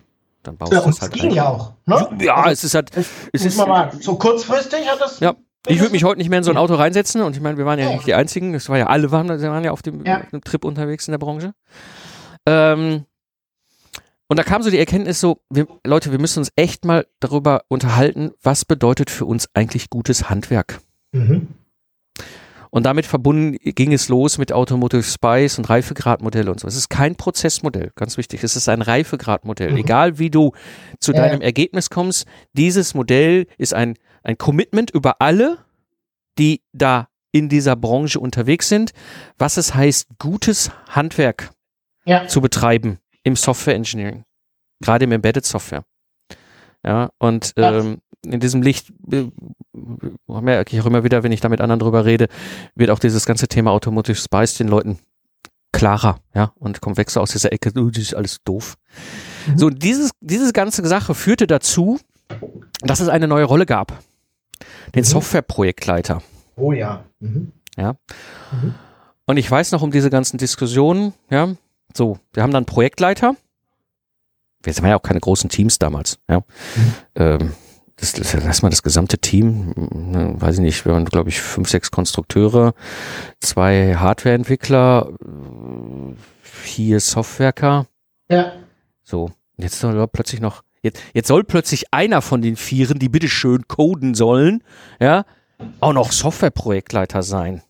dann 0.42 0.56
baust 0.56 0.72
ja, 0.72 0.80
du 0.80 0.90
es 0.90 1.00
halt 1.00 1.12
ging 1.12 1.30
ja 1.30 1.48
auch. 1.48 1.72
Ne? 1.86 2.08
Ja, 2.20 2.36
also, 2.36 2.50
es 2.50 2.64
ist 2.64 2.74
halt. 2.74 2.90
Es 3.32 3.44
ist, 3.44 3.56
mal, 3.56 3.92
so 4.00 4.16
kurzfristig 4.16 4.88
hat 4.88 5.00
das. 5.00 5.20
Ja. 5.20 5.34
Ich 5.68 5.78
würde 5.78 5.92
mich 5.92 6.02
heute 6.02 6.18
nicht 6.18 6.28
mehr 6.28 6.38
in 6.38 6.44
so 6.44 6.50
ein 6.50 6.56
Auto 6.56 6.74
reinsetzen 6.74 7.22
und 7.22 7.36
ich 7.36 7.42
meine, 7.42 7.56
wir 7.56 7.64
waren 7.64 7.78
ja, 7.78 7.86
ja. 7.86 7.92
nicht 7.92 8.06
die 8.06 8.14
Einzigen, 8.14 8.52
es 8.52 8.68
war 8.68 8.78
ja 8.78 8.88
alle 8.88 9.12
waren, 9.12 9.28
wir 9.28 9.48
waren 9.48 9.62
ja 9.62 9.70
auf 9.70 9.80
dem, 9.80 10.04
ja. 10.04 10.22
Trip 10.44 10.64
unterwegs 10.64 11.06
in 11.06 11.12
der 11.12 11.18
Branche. 11.18 11.52
Ähm, 12.46 13.04
Und 14.32 14.38
da 14.38 14.44
kam 14.44 14.62
so 14.62 14.70
die 14.70 14.78
Erkenntnis 14.78 15.20
so, 15.20 15.42
wir, 15.50 15.66
Leute, 15.86 16.10
wir 16.10 16.18
müssen 16.18 16.38
uns 16.38 16.48
echt 16.56 16.86
mal 16.86 17.06
darüber 17.20 17.64
unterhalten, 17.68 18.30
was 18.42 18.64
bedeutet 18.64 19.10
für 19.10 19.26
uns 19.26 19.50
eigentlich 19.52 19.90
gutes 19.90 20.30
Handwerk. 20.30 20.80
Mhm. 21.12 21.48
Und 22.70 22.86
damit 22.86 23.04
verbunden 23.04 23.58
ging 23.62 23.92
es 23.92 24.08
los 24.08 24.38
mit 24.38 24.50
Automotive 24.50 25.02
Spice 25.02 25.58
und 25.58 25.68
Reifegradmodelle 25.68 26.50
und 26.50 26.60
so. 26.60 26.66
Es 26.66 26.76
ist 26.76 26.88
kein 26.88 27.16
Prozessmodell, 27.16 27.92
ganz 27.94 28.16
wichtig. 28.16 28.42
Es 28.42 28.56
ist 28.56 28.70
ein 28.70 28.80
Reifegradmodell. 28.80 29.72
Mhm. 29.72 29.76
Egal 29.76 30.18
wie 30.18 30.30
du 30.30 30.52
zu 30.98 31.12
ja. 31.12 31.20
deinem 31.20 31.42
Ergebnis 31.42 31.90
kommst, 31.90 32.26
dieses 32.54 32.94
Modell 32.94 33.46
ist 33.58 33.74
ein, 33.74 33.98
ein 34.22 34.38
Commitment 34.38 34.90
über 34.92 35.20
alle, 35.20 35.58
die 36.38 36.62
da 36.72 37.08
in 37.32 37.50
dieser 37.50 37.76
Branche 37.76 38.18
unterwegs 38.18 38.70
sind, 38.70 38.92
was 39.36 39.58
es 39.58 39.74
heißt, 39.74 40.08
gutes 40.18 40.70
Handwerk 40.88 41.50
ja. 42.06 42.26
zu 42.28 42.40
betreiben 42.40 42.98
im 43.22 43.36
Software 43.36 43.74
Engineering, 43.74 44.24
gerade 44.80 45.04
im 45.04 45.12
Embedded 45.12 45.44
Software. 45.44 45.84
Ja, 46.84 47.10
und 47.18 47.52
ähm, 47.56 47.98
in 48.24 48.40
diesem 48.40 48.62
Licht, 48.62 48.92
äh, 49.12 49.30
merke 50.26 50.74
ich 50.74 50.82
auch 50.82 50.86
immer 50.86 51.04
wieder, 51.04 51.22
wenn 51.22 51.32
ich 51.32 51.40
da 51.40 51.48
mit 51.48 51.60
anderen 51.60 51.80
drüber 51.80 52.04
rede, 52.04 52.28
wird 52.74 52.90
auch 52.90 52.98
dieses 52.98 53.26
ganze 53.26 53.48
Thema 53.48 53.70
Automotive 53.70 54.16
Spice 54.16 54.56
den 54.58 54.68
Leuten 54.68 54.98
klarer, 55.72 56.18
ja, 56.34 56.52
und 56.56 56.80
kommt 56.80 56.98
weg 56.98 57.10
so 57.10 57.20
aus 57.20 57.32
dieser 57.32 57.52
Ecke, 57.52 57.72
uh, 57.78 57.90
das 57.90 58.02
ist 58.02 58.14
alles 58.14 58.38
doof. 58.44 58.76
Mhm. 59.46 59.58
So, 59.58 59.70
dieses, 59.70 60.10
diese 60.20 60.52
ganze 60.52 60.86
Sache 60.86 61.14
führte 61.14 61.46
dazu, 61.46 61.98
dass 62.80 63.00
es 63.00 63.08
eine 63.08 63.26
neue 63.26 63.44
Rolle 63.44 63.66
gab. 63.66 64.02
Den 64.94 65.00
mhm. 65.00 65.06
Softwareprojektleiter. 65.06 66.22
Oh 66.56 66.72
ja. 66.72 67.04
Mhm. 67.20 67.52
Ja. 67.76 67.94
Mhm. 68.52 68.74
Und 69.24 69.36
ich 69.36 69.50
weiß 69.50 69.72
noch 69.72 69.82
um 69.82 69.90
diese 69.90 70.10
ganzen 70.10 70.36
Diskussionen, 70.36 71.14
ja, 71.30 71.54
so, 71.94 72.18
wir 72.32 72.42
haben 72.42 72.52
dann 72.52 72.64
Projektleiter. 72.64 73.36
Wir 74.62 74.76
waren 74.76 74.90
ja 74.90 74.96
auch 74.96 75.02
keine 75.02 75.20
großen 75.20 75.50
Teams 75.50 75.78
damals, 75.78 76.18
ja. 76.28 76.38
Mhm. 76.38 76.94
Ähm, 77.16 77.52
das, 77.96 78.14
das, 78.14 78.32
lass 78.34 78.62
mal 78.62 78.70
das 78.70 78.82
gesamte 78.82 79.18
Team, 79.18 79.74
ne, 79.76 80.34
weiß 80.36 80.56
ich 80.56 80.60
nicht, 80.60 80.84
wir 80.84 80.92
waren, 80.92 81.04
glaube 81.04 81.28
ich, 81.28 81.40
fünf, 81.40 81.68
sechs 81.68 81.90
Konstrukteure, 81.90 82.74
zwei 83.38 83.94
Hardwareentwickler, 83.94 85.08
vier 86.40 87.00
Softwerker. 87.00 87.86
Ja. 88.28 88.52
So, 89.04 89.30
jetzt 89.56 89.78
soll 89.78 90.08
plötzlich 90.08 90.40
noch, 90.40 90.62
jetzt, 90.82 91.00
jetzt 91.12 91.28
soll 91.28 91.44
plötzlich 91.44 91.92
einer 91.92 92.22
von 92.22 92.42
den 92.42 92.56
Vieren, 92.56 92.98
die 92.98 93.08
bitte 93.08 93.28
schön 93.28 93.68
coden 93.68 94.14
sollen, 94.14 94.64
ja, 94.98 95.24
auch 95.78 95.92
noch 95.92 96.10
Softwareprojektleiter 96.10 97.22
sein. 97.22 97.62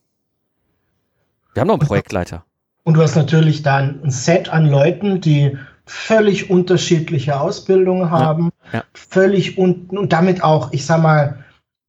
Wir 1.53 1.61
haben 1.61 1.69
noch 1.69 1.79
einen 1.79 1.87
Projektleiter. 1.87 2.47
Und 2.85 2.95
du 2.95 3.03
hast 3.03 3.17
natürlich 3.17 3.63
dann 3.63 4.01
ein 4.03 4.11
Set 4.11 4.49
an 4.49 4.67
Leuten, 4.67 5.21
die 5.21 5.57
völlig 5.85 6.51
unterschiedliche 6.51 7.41
Ausbildungen 7.41 8.11
haben, 8.11 8.51
ja, 8.73 8.79
ja. 8.79 8.85
völlig 8.95 9.59
unten 9.59 9.99
und 9.99 10.13
damit 10.13 10.43
auch, 10.43 10.73
ich 10.73 10.87
sag 10.87 11.03
mal, 11.03 11.45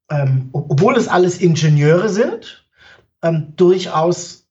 ähm, 0.10 0.50
obwohl 0.52 0.96
es 0.98 1.08
alles 1.08 1.40
Ingenieure 1.40 2.10
sind, 2.10 2.68
ähm, 3.22 3.54
durchaus 3.56 4.48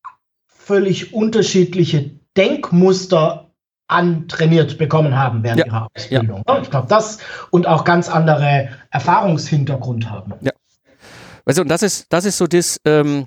völlig 0.47 1.13
unterschiedliche 1.13 2.11
Denkmuster 2.37 3.51
antrainiert 3.89 4.79
bekommen 4.79 5.19
haben 5.19 5.43
während 5.43 5.61
ja. 5.61 5.67
ihrer 5.67 5.89
Ausbildung. 5.95 6.45
Ich 6.63 6.71
glaube, 6.71 6.89
das 6.89 7.19
und 7.51 7.67
auch 7.67 7.85
ganz 7.85 8.09
andere 8.09 8.71
Erfahrungshintergrund 8.91 10.09
haben. 10.09 10.33
Ja. 10.41 10.53
Also, 11.45 11.63
und 11.63 11.69
das 11.69 11.83
ist, 11.83 12.07
das 12.11 12.25
ist 12.25 12.39
so 12.39 12.47
das, 12.47 12.81
ähm, 12.85 13.27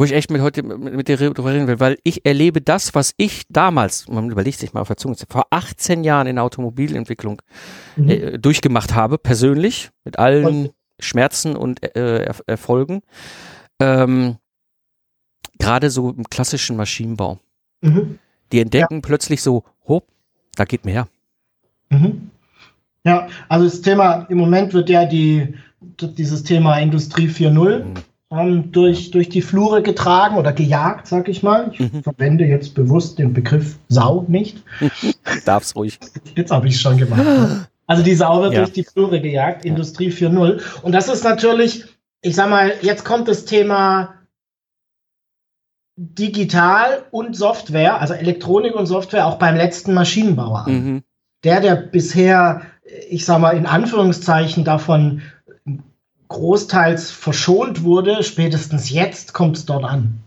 wo 0.00 0.04
ich 0.04 0.12
echt 0.12 0.30
mit 0.30 0.40
heute 0.40 0.62
mit, 0.62 0.94
mit 0.94 1.08
dir 1.08 1.18
darüber 1.18 1.52
reden 1.52 1.66
will, 1.66 1.78
weil 1.78 1.98
ich 2.04 2.24
erlebe 2.24 2.62
das, 2.62 2.94
was 2.94 3.12
ich 3.18 3.42
damals, 3.50 4.08
man 4.08 4.30
überlegt 4.30 4.58
sich 4.58 4.72
mal 4.72 4.80
auf 4.80 4.88
der 4.88 4.96
Zunge, 4.96 5.14
vor 5.28 5.48
18 5.50 6.04
Jahren 6.04 6.26
in 6.26 6.36
der 6.36 6.44
Automobilentwicklung 6.44 7.42
mhm. 7.96 8.08
äh, 8.08 8.38
durchgemacht 8.38 8.94
habe, 8.94 9.18
persönlich, 9.18 9.90
mit 10.04 10.18
allen 10.18 10.46
und? 10.46 10.70
Schmerzen 11.00 11.54
und 11.54 11.82
äh, 11.82 12.24
er 12.24 12.34
Erfolgen. 12.46 13.02
Ähm, 13.78 14.38
Gerade 15.58 15.90
so 15.90 16.08
im 16.08 16.24
klassischen 16.24 16.76
Maschinenbau. 16.78 17.38
Mhm. 17.82 18.18
Die 18.52 18.60
entdecken 18.60 18.94
ja. 18.94 19.00
plötzlich 19.02 19.42
so, 19.42 19.64
hopp, 19.86 20.06
da 20.56 20.64
geht 20.64 20.86
mehr. 20.86 21.08
Mhm. 21.90 22.30
Ja, 23.04 23.28
also 23.50 23.66
das 23.66 23.82
Thema, 23.82 24.24
im 24.30 24.38
Moment 24.38 24.72
wird 24.72 24.88
ja 24.88 25.04
die, 25.04 25.54
dieses 25.80 26.42
Thema 26.42 26.78
Industrie 26.78 27.28
4.0 27.28 27.84
mhm 27.84 27.94
ähm, 28.30 28.70
durch, 28.72 29.10
durch 29.10 29.28
die 29.28 29.42
Flure 29.42 29.82
getragen 29.82 30.36
oder 30.36 30.52
gejagt, 30.52 31.06
sag 31.06 31.28
ich 31.28 31.42
mal. 31.42 31.70
Ich 31.72 31.80
mhm. 31.80 32.02
verwende 32.02 32.44
jetzt 32.44 32.74
bewusst 32.74 33.18
den 33.18 33.32
Begriff 33.32 33.78
Sau 33.88 34.24
nicht. 34.28 34.62
Darf's 35.44 35.74
ruhig. 35.74 35.98
Jetzt 36.36 36.50
habe 36.50 36.68
ich 36.68 36.74
es 36.74 36.80
schon 36.80 36.96
gemacht. 36.96 37.68
Also 37.86 38.04
die 38.04 38.14
Sau 38.14 38.42
wird 38.42 38.52
ja. 38.52 38.60
durch 38.60 38.72
die 38.72 38.84
Flure 38.84 39.20
gejagt, 39.20 39.64
ja. 39.64 39.70
Industrie 39.70 40.10
4.0. 40.10 40.82
Und 40.82 40.92
das 40.92 41.08
ist 41.08 41.24
natürlich, 41.24 41.84
ich 42.22 42.36
sag 42.36 42.48
mal, 42.48 42.72
jetzt 42.82 43.04
kommt 43.04 43.26
das 43.26 43.46
Thema 43.46 44.14
digital 45.96 47.02
und 47.10 47.36
Software, 47.36 48.00
also 48.00 48.14
Elektronik 48.14 48.74
und 48.74 48.86
Software, 48.86 49.26
auch 49.26 49.38
beim 49.38 49.56
letzten 49.56 49.92
Maschinenbauer 49.92 50.66
an. 50.66 50.72
Mhm. 50.72 51.02
Der, 51.42 51.60
der 51.60 51.74
bisher, 51.74 52.62
ich 53.08 53.24
sag 53.24 53.40
mal, 53.40 53.56
in 53.56 53.66
Anführungszeichen 53.66 54.64
davon 54.64 55.22
großteils 56.30 57.10
verschont 57.10 57.82
wurde, 57.82 58.22
spätestens 58.22 58.88
jetzt 58.88 59.34
kommt 59.34 59.56
es 59.56 59.66
dort 59.66 59.84
an. 59.84 60.20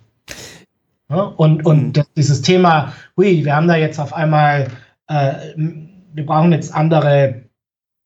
Ja, 1.10 1.22
und 1.22 1.66
und 1.66 1.98
mhm. 1.98 2.04
dieses 2.16 2.42
Thema, 2.42 2.94
hui, 3.18 3.44
wir 3.44 3.56
haben 3.56 3.68
da 3.68 3.76
jetzt 3.76 4.00
auf 4.00 4.14
einmal, 4.14 4.68
äh, 5.08 5.34
wir 5.56 6.26
brauchen 6.26 6.52
jetzt 6.52 6.74
andere 6.74 7.44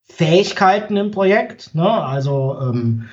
Fähigkeiten 0.04 0.96
im 0.96 1.12
Projekt, 1.12 1.76
ne? 1.76 1.90
also 1.90 2.58
ähm, 2.62 3.10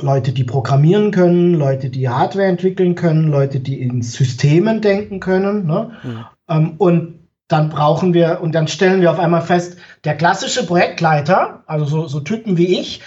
Leute, 0.00 0.32
die 0.32 0.44
programmieren 0.44 1.10
können, 1.10 1.54
Leute, 1.54 1.90
die 1.90 2.08
Hardware 2.08 2.46
entwickeln 2.46 2.94
können, 2.94 3.28
Leute, 3.30 3.58
die 3.58 3.80
in 3.80 4.02
Systemen 4.02 4.80
denken 4.80 5.18
können. 5.18 5.66
Ne? 5.66 5.90
Mhm. 6.02 6.24
Ähm, 6.48 6.74
und 6.78 7.18
dann 7.48 7.70
brauchen 7.70 8.14
wir, 8.14 8.40
und 8.42 8.54
dann 8.54 8.68
stellen 8.68 9.00
wir 9.00 9.10
auf 9.10 9.18
einmal 9.18 9.42
fest, 9.42 9.78
der 10.04 10.16
klassische 10.16 10.66
Projektleiter, 10.66 11.62
also 11.66 11.84
so, 11.86 12.06
so 12.06 12.20
Typen 12.20 12.58
wie 12.58 12.78
ich, 12.78 13.00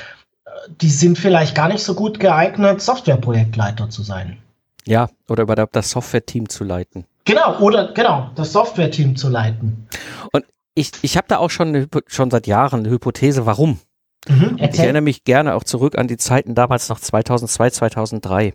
die 0.68 0.90
sind 0.90 1.18
vielleicht 1.18 1.56
gar 1.56 1.68
nicht 1.68 1.84
so 1.84 1.94
gut 1.96 2.20
geeignet, 2.20 2.82
Softwareprojektleiter 2.82 3.90
zu 3.90 4.04
sein. 4.04 4.38
Ja, 4.86 5.10
oder 5.30 5.44
überhaupt 5.44 5.76
das 5.76 5.92
Software-Team 5.92 6.50
zu 6.50 6.64
leiten. 6.64 7.06
Genau, 7.26 7.60
oder 7.60 7.94
genau, 7.94 8.32
das 8.36 8.52
Software-Team 8.52 9.16
zu 9.16 9.30
leiten. 9.30 9.88
Und 10.32 10.46
ich, 10.74 10.92
ich 11.02 11.18
habe 11.18 11.28
da 11.28 11.38
auch 11.38 11.50
schon, 11.50 11.88
schon 12.08 12.32
seit 12.32 12.48
Jahren 12.48 12.82
eine 12.82 12.90
Hypothese, 12.90 13.46
warum. 13.46 13.80
Mhm, 14.28 14.58
ich 14.58 14.80
erinnere 14.80 15.02
mich 15.02 15.24
gerne 15.24 15.56
auch 15.56 15.64
zurück 15.64 15.98
an 15.98 16.08
die 16.08 16.18
Zeiten 16.18 16.56
damals 16.56 16.90
noch 16.90 17.00
2002, 17.00 17.70
2003. 17.72 18.54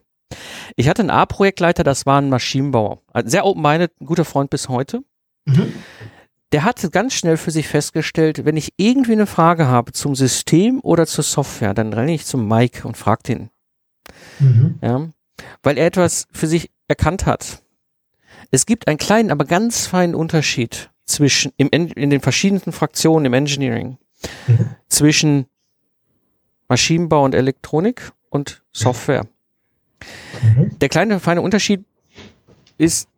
Ich 0.74 0.88
hatte 0.88 1.02
einen 1.02 1.10
A-Projektleiter, 1.10 1.84
das 1.84 2.06
war 2.06 2.20
ein 2.20 2.28
Maschinenbauer. 2.28 2.98
Ein 3.12 3.28
sehr 3.28 3.46
open-minded, 3.46 3.92
ein 4.00 4.06
guter 4.06 4.24
Freund 4.24 4.50
bis 4.50 4.68
heute. 4.68 5.02
Mhm 5.44 5.72
der 6.52 6.64
hat 6.64 6.90
ganz 6.92 7.14
schnell 7.14 7.36
für 7.36 7.50
sich 7.50 7.68
festgestellt, 7.68 8.44
wenn 8.44 8.56
ich 8.56 8.74
irgendwie 8.76 9.12
eine 9.12 9.26
Frage 9.26 9.66
habe 9.66 9.92
zum 9.92 10.14
System 10.14 10.80
oder 10.80 11.06
zur 11.06 11.24
Software, 11.24 11.74
dann 11.74 11.92
renne 11.92 12.14
ich 12.14 12.24
zum 12.24 12.46
Mike 12.46 12.86
und 12.86 12.96
frage 12.96 13.22
den. 13.24 13.50
Mhm. 14.38 14.78
Ja, 14.80 15.08
weil 15.62 15.78
er 15.78 15.86
etwas 15.86 16.26
für 16.32 16.46
sich 16.46 16.70
erkannt 16.88 17.26
hat. 17.26 17.62
Es 18.50 18.64
gibt 18.64 18.86
einen 18.86 18.98
kleinen, 18.98 19.30
aber 19.30 19.44
ganz 19.44 19.86
feinen 19.86 20.14
Unterschied 20.14 20.90
zwischen 21.04 21.52
im, 21.56 21.68
in 21.68 22.10
den 22.10 22.20
verschiedenen 22.20 22.72
Fraktionen 22.72 23.26
im 23.26 23.34
Engineering 23.34 23.98
mhm. 24.46 24.70
zwischen 24.88 25.46
Maschinenbau 26.68 27.24
und 27.24 27.34
Elektronik 27.34 28.12
und 28.30 28.62
Software. 28.72 29.26
Mhm. 30.42 30.78
Der 30.78 30.88
kleine 30.88 31.20
feine 31.20 31.40
Unterschied 31.40 31.84
ist, 32.78 33.08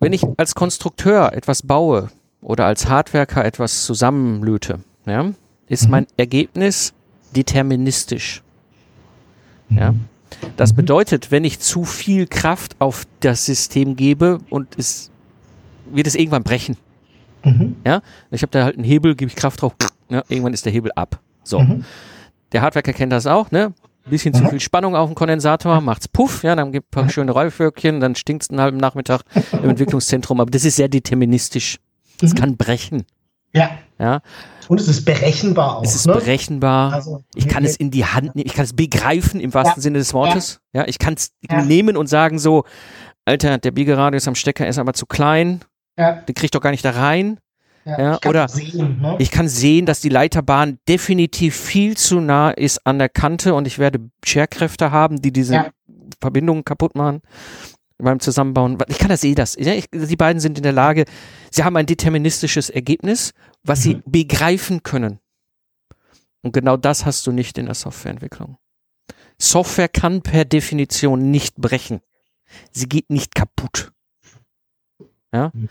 wenn 0.00 0.12
ich 0.12 0.24
als 0.36 0.54
Konstrukteur 0.54 1.32
etwas 1.32 1.62
baue 1.62 2.08
oder 2.40 2.66
als 2.66 2.88
Hardwerker 2.88 3.44
etwas 3.44 3.84
zusammenlöte, 3.84 4.80
ja, 5.06 5.32
ist 5.66 5.84
mhm. 5.84 5.90
mein 5.90 6.06
Ergebnis 6.16 6.92
deterministisch. 7.34 8.42
Ja. 9.70 9.92
Mhm. 9.92 10.04
Das 10.56 10.72
mhm. 10.72 10.76
bedeutet, 10.76 11.30
wenn 11.30 11.44
ich 11.44 11.60
zu 11.60 11.84
viel 11.84 12.26
Kraft 12.26 12.76
auf 12.78 13.06
das 13.20 13.44
System 13.46 13.96
gebe 13.96 14.40
und 14.50 14.78
es 14.78 15.10
wird 15.90 16.06
es 16.06 16.14
irgendwann 16.14 16.42
brechen. 16.42 16.76
Mhm. 17.44 17.76
Ja, 17.84 18.02
ich 18.30 18.42
habe 18.42 18.50
da 18.50 18.64
halt 18.64 18.76
einen 18.76 18.84
Hebel, 18.84 19.14
gebe 19.14 19.30
ich 19.30 19.36
Kraft 19.36 19.62
drauf, 19.62 19.74
ja, 20.08 20.22
irgendwann 20.28 20.54
ist 20.54 20.64
der 20.64 20.72
Hebel 20.72 20.92
ab. 20.94 21.20
So. 21.44 21.60
Mhm. 21.60 21.84
Der 22.52 22.62
Hardwerker 22.62 22.92
kennt 22.92 23.12
das 23.12 23.26
auch, 23.26 23.50
ne? 23.50 23.72
Bisschen 24.10 24.34
zu 24.34 24.46
viel 24.48 24.60
Spannung 24.60 24.96
auf 24.96 25.08
dem 25.08 25.14
Kondensator, 25.14 25.80
macht's 25.80 26.08
puff, 26.08 26.42
ja, 26.42 26.54
dann 26.54 26.72
gibt 26.72 26.88
ein 26.88 26.90
paar 26.90 27.10
schöne 27.10 27.32
Räufwölkchen, 27.32 28.00
dann 28.00 28.14
stinkt's 28.14 28.50
einen 28.50 28.60
halben 28.60 28.78
Nachmittag 28.78 29.22
im 29.52 29.70
Entwicklungszentrum, 29.70 30.40
aber 30.40 30.50
das 30.50 30.64
ist 30.64 30.76
sehr 30.76 30.88
deterministisch. 30.88 31.78
Es 32.22 32.32
mhm. 32.32 32.38
kann 32.38 32.56
brechen. 32.56 33.04
Ja. 33.54 33.70
Ja. 33.98 34.20
Und 34.68 34.80
es 34.80 34.88
ist 34.88 35.04
berechenbar 35.04 35.78
auch. 35.78 35.82
Es 35.82 35.94
ist 35.94 36.06
ne? 36.06 36.12
berechenbar. 36.12 36.92
Also, 36.92 37.24
ich 37.34 37.48
kann 37.48 37.64
es 37.64 37.76
in 37.76 37.90
die 37.90 38.04
Hand 38.04 38.34
nehmen, 38.34 38.46
ich 38.46 38.54
kann 38.54 38.64
es 38.64 38.74
begreifen 38.74 39.40
im 39.40 39.54
wahrsten 39.54 39.80
ja. 39.80 39.82
Sinne 39.82 39.98
des 39.98 40.12
Wortes. 40.12 40.60
Ja, 40.72 40.82
ja 40.82 40.88
ich 40.88 40.98
kann 40.98 41.14
es 41.14 41.32
ja. 41.50 41.62
nehmen 41.62 41.96
und 41.96 42.06
sagen 42.06 42.38
so, 42.38 42.64
Alter, 43.24 43.58
der 43.58 43.70
Biegeradius 43.70 44.28
am 44.28 44.34
Stecker 44.34 44.66
ist 44.66 44.78
aber 44.78 44.92
zu 44.92 45.06
klein. 45.06 45.60
Ja. 45.96 46.12
Den 46.12 46.34
kriege 46.34 46.46
ich 46.46 46.50
doch 46.50 46.60
gar 46.60 46.70
nicht 46.70 46.84
da 46.84 46.90
rein. 46.90 47.38
Ja, 47.88 47.98
ja, 47.98 48.18
ich 48.20 48.28
oder 48.28 48.48
sehen, 48.48 49.00
ne? 49.00 49.16
ich 49.18 49.30
kann 49.30 49.48
sehen, 49.48 49.86
dass 49.86 50.00
die 50.00 50.10
Leiterbahn 50.10 50.78
definitiv 50.86 51.56
viel 51.56 51.96
zu 51.96 52.20
nah 52.20 52.50
ist 52.50 52.86
an 52.86 52.98
der 52.98 53.08
Kante 53.08 53.54
und 53.54 53.66
ich 53.66 53.78
werde 53.78 54.10
Scherkräfte 54.22 54.90
haben, 54.90 55.22
die 55.22 55.32
diese 55.32 55.54
ja. 55.54 55.70
Verbindungen 56.20 56.64
kaputt 56.64 56.94
machen 56.94 57.22
beim 57.96 58.20
Zusammenbauen. 58.20 58.76
Ich 58.88 58.98
kann 58.98 59.08
das 59.08 59.24
eh 59.24 59.34
das. 59.34 59.56
Ich, 59.56 59.88
die 59.90 60.16
beiden 60.16 60.38
sind 60.40 60.58
in 60.58 60.62
der 60.62 60.72
Lage, 60.72 61.06
sie 61.50 61.64
haben 61.64 61.76
ein 61.76 61.86
deterministisches 61.86 62.68
Ergebnis, 62.68 63.32
was 63.62 63.80
mhm. 63.80 63.82
sie 63.82 64.02
begreifen 64.04 64.82
können. 64.82 65.18
Und 66.42 66.52
genau 66.52 66.76
das 66.76 67.06
hast 67.06 67.26
du 67.26 67.32
nicht 67.32 67.56
in 67.56 67.66
der 67.66 67.74
Softwareentwicklung. 67.74 68.58
Software 69.40 69.88
kann 69.88 70.22
per 70.22 70.44
Definition 70.44 71.30
nicht 71.30 71.56
brechen. 71.56 72.00
Sie 72.70 72.86
geht 72.86 73.08
nicht 73.08 73.34
kaputt. 73.34 73.92
Ja? 75.32 75.50
Mhm. 75.54 75.68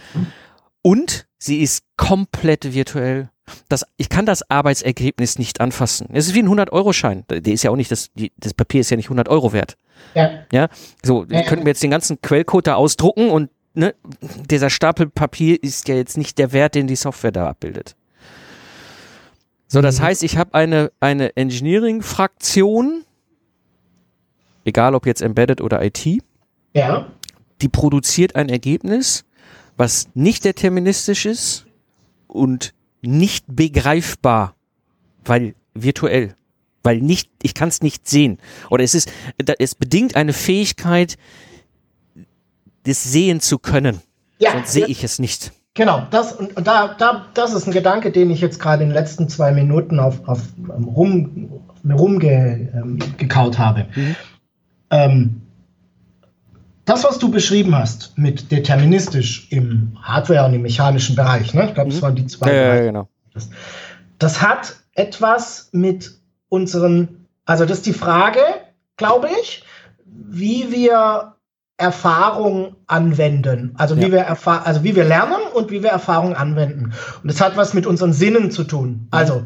Und 0.81 1.26
sie 1.37 1.61
ist 1.61 1.83
komplett 1.97 2.73
virtuell. 2.73 3.29
Das, 3.69 3.85
ich 3.95 4.09
kann 4.09 4.25
das 4.25 4.49
Arbeitsergebnis 4.49 5.39
nicht 5.39 5.61
anfassen. 5.61 6.09
Es 6.11 6.27
ist 6.27 6.33
wie 6.33 6.43
ein 6.43 6.49
100-Euro-Schein. 6.49 7.23
Der 7.29 7.53
ist 7.53 7.63
ja 7.63 7.71
auch 7.71 7.75
nicht, 7.75 7.91
das, 7.91 8.11
die, 8.13 8.31
das 8.37 8.53
Papier 8.53 8.81
ist 8.81 8.89
ja 8.89 8.97
nicht 8.97 9.05
100 9.05 9.29
Euro 9.29 9.53
wert. 9.53 9.77
Ja. 10.15 10.31
Ja. 10.51 10.67
So, 11.01 11.25
ja, 11.29 11.43
könnten 11.43 11.65
wir 11.65 11.71
jetzt 11.71 11.83
den 11.83 11.91
ganzen 11.91 12.21
Quellcode 12.21 12.67
da 12.67 12.75
ausdrucken 12.75 13.29
und 13.29 13.49
ne, 13.73 13.95
dieser 14.49 14.69
Stapel 14.69 15.09
Papier 15.09 15.61
ist 15.61 15.87
ja 15.87 15.95
jetzt 15.95 16.17
nicht 16.17 16.37
der 16.37 16.51
Wert, 16.51 16.75
den 16.75 16.87
die 16.87 16.95
Software 16.95 17.31
da 17.31 17.47
abbildet. 17.47 17.95
So, 19.67 19.81
das 19.81 19.99
mhm. 19.99 20.03
heißt, 20.03 20.23
ich 20.23 20.37
habe 20.37 20.53
eine, 20.53 20.91
eine 20.99 21.35
Engineering-Fraktion, 21.35 23.03
egal 24.65 24.95
ob 24.95 25.05
jetzt 25.05 25.21
Embedded 25.21 25.61
oder 25.61 25.83
IT, 25.83 26.05
ja. 26.73 27.07
die 27.61 27.69
produziert 27.69 28.35
ein 28.35 28.49
Ergebnis, 28.49 29.25
was 29.77 30.09
nicht 30.15 30.43
deterministisch 30.43 31.25
ist 31.25 31.65
und 32.27 32.73
nicht 33.01 33.45
begreifbar, 33.47 34.55
weil 35.23 35.55
virtuell, 35.73 36.35
weil 36.83 36.99
nicht, 36.99 37.29
ich 37.41 37.53
kann 37.53 37.69
es 37.69 37.81
nicht 37.81 38.07
sehen. 38.07 38.39
Oder 38.69 38.83
es 38.83 38.95
ist, 38.95 39.11
es 39.59 39.75
bedingt 39.75 40.15
eine 40.15 40.33
Fähigkeit, 40.33 41.17
das 42.83 43.03
sehen 43.03 43.39
zu 43.39 43.59
können. 43.59 44.01
Ja, 44.39 44.51
Sonst 44.53 44.71
sehe 44.71 44.87
ich 44.87 45.03
es 45.03 45.19
nicht. 45.19 45.51
Genau, 45.73 46.07
das 46.09 46.33
und, 46.33 46.57
und 46.57 46.65
da, 46.65 46.95
da, 46.97 47.27
das 47.35 47.53
ist 47.53 47.67
ein 47.67 47.73
Gedanke, 47.73 48.11
den 48.11 48.31
ich 48.31 48.41
jetzt 48.41 48.59
gerade 48.59 48.81
in 48.81 48.89
den 48.89 48.95
letzten 48.95 49.29
zwei 49.29 49.51
Minuten 49.51 49.99
auf, 49.99 50.27
auf 50.27 50.41
rum, 50.67 51.51
rumgekaut 51.87 53.53
ähm, 53.53 53.59
habe. 53.59 53.85
Mhm. 53.95 54.15
Ähm, 54.89 55.41
das, 56.87 57.03
was 57.03 57.19
du 57.19 57.29
beschrieben 57.29 57.75
hast 57.75 58.17
mit 58.17 58.49
deterministisch 58.49 59.51
im 59.51 59.97
Hardware- 60.01 60.45
und 60.45 60.53
im 60.53 60.61
mechanischen 60.61 61.15
Bereich, 61.15 61.53
ne? 61.53 61.67
ich 61.67 61.73
glaube, 61.73 61.89
das 61.89 61.99
mhm. 61.99 62.01
waren 62.01 62.15
die 62.15 62.25
zwei. 62.25 62.53
Ja, 62.53 62.75
ja, 62.75 62.81
genau. 62.85 63.09
Das, 63.33 63.49
das 64.17 64.41
hat 64.41 64.77
etwas 64.93 65.69
mit 65.73 66.17
unseren, 66.49 67.27
also 67.45 67.65
das 67.65 67.79
ist 67.79 67.85
die 67.85 67.93
Frage, 67.93 68.39
glaube 68.95 69.27
ich, 69.41 69.63
wie 70.05 70.71
wir 70.71 71.33
Erfahrung 71.75 72.77
anwenden. 72.87 73.75
Also 73.77 73.97
wie 73.97 74.03
ja. 74.03 74.11
wir 74.11 74.19
erfahren, 74.19 74.63
also 74.63 74.83
wie 74.85 74.95
wir 74.95 75.03
lernen 75.03 75.41
und 75.53 75.69
wie 75.69 75.83
wir 75.83 75.89
Erfahrung 75.89 76.35
anwenden. 76.35 76.93
Und 77.21 77.29
das 77.29 77.41
hat 77.41 77.57
was 77.57 77.73
mit 77.73 77.85
unseren 77.85 78.13
Sinnen 78.13 78.49
zu 78.49 78.63
tun. 78.63 79.07
Also 79.11 79.45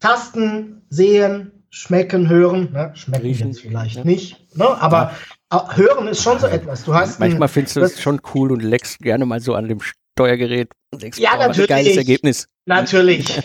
Tasten, 0.00 0.82
sehen, 0.88 1.52
schmecken, 1.68 2.30
hören, 2.30 2.72
ne? 2.72 2.92
schmecken 2.94 3.22
Riechen. 3.22 3.48
jetzt 3.48 3.60
vielleicht 3.60 3.96
ja. 3.96 4.04
nicht, 4.04 4.56
ne? 4.56 4.66
aber 4.80 4.96
ja. 4.96 5.12
Hören 5.52 6.08
ist 6.08 6.22
schon 6.22 6.38
so 6.38 6.46
etwas. 6.46 6.84
Du 6.84 6.94
hast 6.94 7.20
manchmal 7.20 7.48
findest 7.48 7.76
du 7.76 7.80
es 7.80 8.00
schon 8.00 8.20
cool 8.34 8.52
und 8.52 8.62
leckst 8.62 8.98
gerne 9.00 9.26
mal 9.26 9.40
so 9.40 9.54
an 9.54 9.68
dem 9.68 9.80
Steuergerät 10.14 10.70
und 10.92 11.02
denkst, 11.02 11.18
ja, 11.18 11.36
boah, 11.36 11.48
natürlich. 11.48 11.70
ein 11.70 11.76
geiles 11.76 11.96
Ergebnis. 11.96 12.48
Natürlich. 12.66 13.40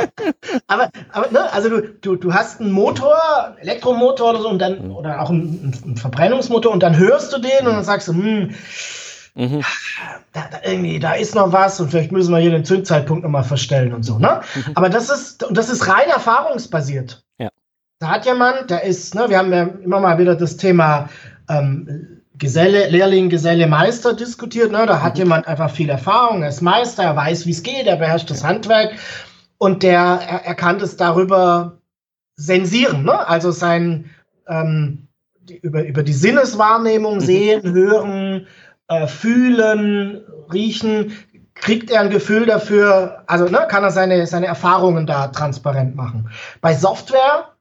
aber, 0.66 0.90
aber 1.12 1.30
ne, 1.30 1.52
also 1.52 1.68
du, 1.68 1.82
du, 2.00 2.16
du 2.16 2.32
hast 2.32 2.60
einen 2.60 2.72
Motor, 2.72 3.56
Elektromotor 3.60 4.30
oder 4.30 4.40
so, 4.40 4.48
und 4.48 4.58
dann, 4.58 4.88
mhm. 4.88 4.96
oder 4.96 5.20
auch 5.20 5.30
einen, 5.30 5.72
einen, 5.84 5.96
Verbrennungsmotor, 5.96 6.72
und 6.72 6.82
dann 6.82 6.96
hörst 6.96 7.32
du 7.32 7.38
den 7.38 7.66
und 7.66 7.74
dann 7.74 7.84
sagst 7.84 8.08
du, 8.08 8.12
hm, 8.12 8.54
mhm. 9.34 9.62
da, 10.32 10.48
da, 10.50 10.60
irgendwie, 10.64 10.98
da 10.98 11.14
ist 11.14 11.34
noch 11.34 11.52
was 11.52 11.80
und 11.80 11.90
vielleicht 11.90 12.12
müssen 12.12 12.32
wir 12.32 12.38
hier 12.38 12.50
den 12.50 12.64
Zündzeitpunkt 12.64 13.24
nochmal 13.24 13.44
verstellen 13.44 13.92
und 13.92 14.02
so, 14.02 14.18
ne? 14.18 14.42
Mhm. 14.54 14.72
Aber 14.74 14.90
das 14.90 15.10
ist, 15.10 15.42
und 15.44 15.56
das 15.56 15.70
ist 15.70 15.88
rein 15.88 16.08
erfahrungsbasiert. 16.08 17.24
Ja. 17.38 17.48
Da 17.98 18.08
hat 18.08 18.26
jemand, 18.26 18.70
der 18.70 18.84
ist, 18.84 19.14
ne, 19.14 19.28
wir 19.30 19.38
haben 19.38 19.52
ja 19.52 19.62
immer 19.82 20.00
mal 20.00 20.18
wieder 20.18 20.36
das 20.36 20.58
Thema 20.58 21.08
ähm, 21.48 22.20
Geselle, 22.36 22.88
Lehrling, 22.88 23.30
Geselle, 23.30 23.66
Meister 23.66 24.14
diskutiert. 24.14 24.72
Ne? 24.72 24.86
Da 24.86 25.02
hat 25.02 25.14
mhm. 25.14 25.20
jemand 25.20 25.46
einfach 25.46 25.70
viel 25.70 25.88
Erfahrung, 25.88 26.42
er 26.42 26.48
ist 26.48 26.62
Meister, 26.62 27.04
er 27.04 27.16
weiß, 27.16 27.46
wie 27.46 27.52
es 27.52 27.62
geht, 27.62 27.86
er 27.86 27.96
beherrscht 27.96 28.30
das 28.30 28.44
Handwerk 28.44 28.92
und 29.58 29.82
der 29.82 30.00
er, 30.00 30.44
er 30.44 30.54
kann 30.54 30.78
das 30.78 30.96
darüber 30.96 31.78
sensieren, 32.36 33.04
ne? 33.04 33.26
also 33.28 33.50
sein 33.52 34.10
ähm, 34.48 35.08
die, 35.48 35.58
über, 35.58 35.84
über 35.84 36.02
die 36.02 36.12
Sinneswahrnehmung, 36.12 37.16
mhm. 37.16 37.20
sehen, 37.20 37.72
hören, 37.72 38.46
äh, 38.88 39.06
fühlen, 39.06 40.22
riechen, 40.52 41.12
kriegt 41.54 41.90
er 41.90 42.00
ein 42.00 42.10
Gefühl 42.10 42.46
dafür, 42.46 43.22
also 43.26 43.44
ne, 43.44 43.66
kann 43.68 43.84
er 43.84 43.90
seine, 43.90 44.26
seine 44.26 44.46
Erfahrungen 44.46 45.06
da 45.06 45.28
transparent 45.28 45.94
machen. 45.94 46.30
Bei 46.60 46.74
Software 46.74 47.53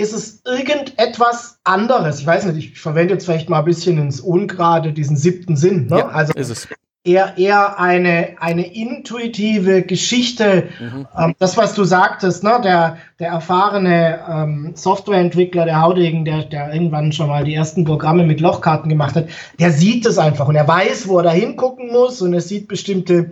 ist 0.00 0.12
es 0.12 0.42
irgendetwas 0.44 1.58
anderes. 1.64 2.20
Ich 2.20 2.26
weiß 2.26 2.46
nicht, 2.46 2.72
ich 2.72 2.80
verwende 2.80 3.14
jetzt 3.14 3.26
vielleicht 3.26 3.48
mal 3.48 3.60
ein 3.60 3.64
bisschen 3.64 3.98
ins 3.98 4.20
Ungerade 4.20 4.92
diesen 4.92 5.16
siebten 5.16 5.56
Sinn. 5.56 5.86
Ne? 5.86 5.98
Ja, 5.98 6.08
also 6.08 6.32
ist 6.34 6.50
es 6.50 6.68
eher, 7.04 7.38
eher 7.38 7.78
eine, 7.78 8.36
eine 8.40 8.74
intuitive 8.74 9.82
Geschichte. 9.82 10.68
Mhm. 10.78 11.06
Ähm, 11.16 11.34
das, 11.38 11.56
was 11.56 11.74
du 11.74 11.84
sagtest, 11.84 12.44
ne? 12.44 12.60
der, 12.62 12.98
der 13.18 13.28
erfahrene 13.28 14.20
ähm, 14.28 14.72
Softwareentwickler, 14.74 15.64
der 15.64 15.80
Haudegen, 15.80 16.24
der, 16.24 16.44
der 16.44 16.72
irgendwann 16.72 17.12
schon 17.12 17.28
mal 17.28 17.44
die 17.44 17.54
ersten 17.54 17.84
Programme 17.84 18.24
mit 18.24 18.40
Lochkarten 18.40 18.88
gemacht 18.88 19.16
hat, 19.16 19.28
der 19.58 19.70
sieht 19.70 20.06
es 20.06 20.18
einfach 20.18 20.48
und 20.48 20.56
er 20.56 20.68
weiß, 20.68 21.08
wo 21.08 21.18
er 21.18 21.24
da 21.24 21.32
hingucken 21.32 21.90
muss 21.90 22.20
und 22.22 22.34
er 22.34 22.42
sieht 22.42 22.68
bestimmte 22.68 23.30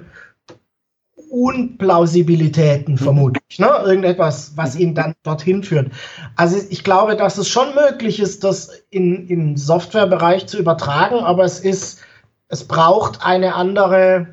Unplausibilitäten 1.30 2.94
mhm. 2.94 2.98
vermutlich, 2.98 3.58
ne? 3.58 3.68
Irgendetwas, 3.84 4.52
was 4.56 4.74
mhm. 4.74 4.80
ihn 4.80 4.94
dann 4.94 5.14
dorthin 5.22 5.62
führt. 5.62 5.90
Also 6.36 6.58
ich 6.70 6.84
glaube, 6.84 7.16
dass 7.16 7.38
es 7.38 7.48
schon 7.48 7.74
möglich 7.74 8.20
ist, 8.20 8.44
das 8.44 8.70
in, 8.90 9.26
im 9.28 9.56
Softwarebereich 9.56 10.46
zu 10.46 10.58
übertragen, 10.58 11.16
aber 11.16 11.44
es 11.44 11.60
ist, 11.60 12.00
es 12.48 12.64
braucht 12.64 13.24
eine 13.24 13.54
andere, 13.54 14.28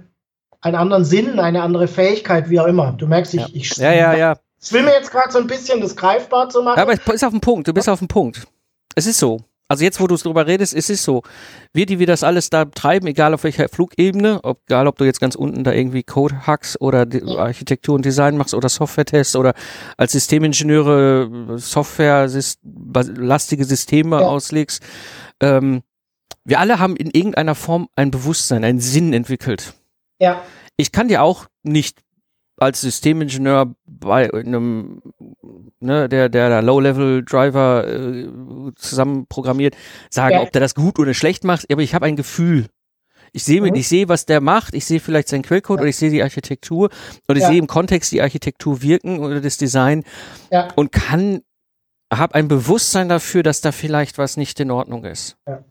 einen 0.62 0.76
anderen 0.76 1.06
Sinn, 1.06 1.40
eine 1.40 1.62
andere 1.62 1.88
Fähigkeit, 1.88 2.50
wie 2.50 2.60
auch 2.60 2.68
immer. 2.68 2.94
Du 2.94 3.08
merkst, 3.08 3.34
ich, 3.34 3.42
ja. 3.42 3.48
ich 3.54 3.78
ja, 3.78 3.92
ja, 3.92 4.14
ja. 4.16 4.38
Mir 4.72 4.84
jetzt 4.86 5.12
gerade 5.12 5.32
so 5.32 5.38
ein 5.38 5.48
bisschen 5.48 5.82
das 5.82 5.96
greifbar 5.96 6.50
zu 6.50 6.64
machen. 6.64 6.78
Ja, 6.78 6.84
aber 6.84 6.94
es 6.94 7.00
ist 7.00 7.24
auf 7.24 7.32
dem 7.32 7.42
Punkt, 7.42 7.68
du 7.68 7.74
bist 7.74 7.88
auf 7.88 8.00
dem 8.00 8.08
Punkt. 8.08 8.48
Es 8.96 9.06
ist 9.06 9.20
so. 9.20 9.42
Also 9.68 9.84
jetzt, 9.84 10.00
wo 10.00 10.06
du 10.06 10.14
es 10.14 10.22
drüber 10.22 10.46
redest, 10.46 10.74
ist 10.74 10.92
es 10.92 11.04
so. 11.04 11.24
Wir, 11.74 11.88
die 11.88 11.98
wir 11.98 12.06
das 12.06 12.24
alles 12.24 12.52
da 12.52 12.66
treiben, 12.66 13.08
egal 13.08 13.34
auf 13.34 13.44
welcher 13.44 13.68
Flugebene, 13.68 14.40
ob, 14.44 14.62
egal 14.68 14.88
ob 14.88 14.98
du 14.98 15.06
jetzt 15.06 15.20
ganz 15.20 15.34
unten 15.34 15.64
da 15.64 15.72
irgendwie 15.72 16.04
Code 16.04 16.46
hackst 16.46 16.80
oder 16.82 17.08
Architektur 17.38 17.96
und 17.96 18.06
Design 18.06 18.38
machst 18.38 18.54
oder 18.54 18.70
Software-Tests 18.70 19.36
oder 19.36 19.56
als 19.98 20.12
Systemingenieure 20.12 21.58
Software-lastige 21.58 23.66
Systeme 23.66 24.20
ja. 24.20 24.28
auslegst, 24.28 24.84
ähm, 25.42 25.82
wir 26.44 26.60
alle 26.60 26.78
haben 26.78 26.96
in 26.96 27.10
irgendeiner 27.10 27.56
Form 27.56 27.88
ein 27.96 28.12
Bewusstsein, 28.12 28.64
einen 28.64 28.80
Sinn 28.80 29.14
entwickelt. 29.14 29.74
Ja. 30.20 30.44
Ich 30.78 30.92
kann 30.92 31.08
dir 31.08 31.24
auch 31.24 31.48
nicht 31.64 32.05
als 32.58 32.82
Systemingenieur 32.82 33.76
bei 33.86 34.34
einem, 34.34 35.02
ne, 35.80 36.08
der, 36.08 36.30
der 36.30 36.50
da 36.50 36.60
Low-Level-Driver 36.62 37.88
äh, 37.88 38.28
zusammen 38.76 39.28
programmiert, 39.28 39.76
sagen, 40.10 40.36
ja. 40.36 40.42
ob 40.42 40.52
der 40.52 40.62
das 40.62 40.76
gut 40.76 41.00
oder 41.00 41.14
schlecht 41.14 41.44
macht, 41.44 41.72
aber 41.72 41.82
ich 41.82 41.94
habe 41.94 42.06
ein 42.06 42.16
Gefühl. 42.16 42.68
Ich 43.34 43.44
sehe, 43.44 43.60
mhm. 43.60 43.76
ich 43.76 43.90
sehe, 43.90 44.08
was 44.08 44.26
der 44.26 44.40
macht, 44.40 44.74
ich 44.74 44.86
sehe 44.86 45.02
vielleicht 45.02 45.28
seinen 45.28 45.42
Quellcode 45.42 45.80
ja. 45.80 45.82
oder 45.82 45.90
ich 45.90 45.98
sehe 45.98 46.10
die 46.10 46.24
Architektur 46.24 46.90
und 47.28 47.36
ich 47.36 47.42
ja. 47.42 47.50
sehe 47.50 47.60
im 47.60 47.68
Kontext 47.68 48.12
die 48.14 48.22
Architektur 48.22 48.82
wirken 48.82 49.20
oder 49.20 49.42
das 49.42 49.58
Design 49.58 50.06
und 50.76 50.94
kann, 50.94 51.42
habe 52.14 52.36
ein 52.36 52.48
Bewusstsein 52.48 53.10
dafür, 53.10 53.44
dass 53.44 53.60
da 53.60 53.74
vielleicht 53.74 54.18
was 54.18 54.38
nicht 54.38 54.60
in 54.62 54.72
Ordnung 54.72 55.04
ist. 55.04 55.36
Ja. 55.46 55.66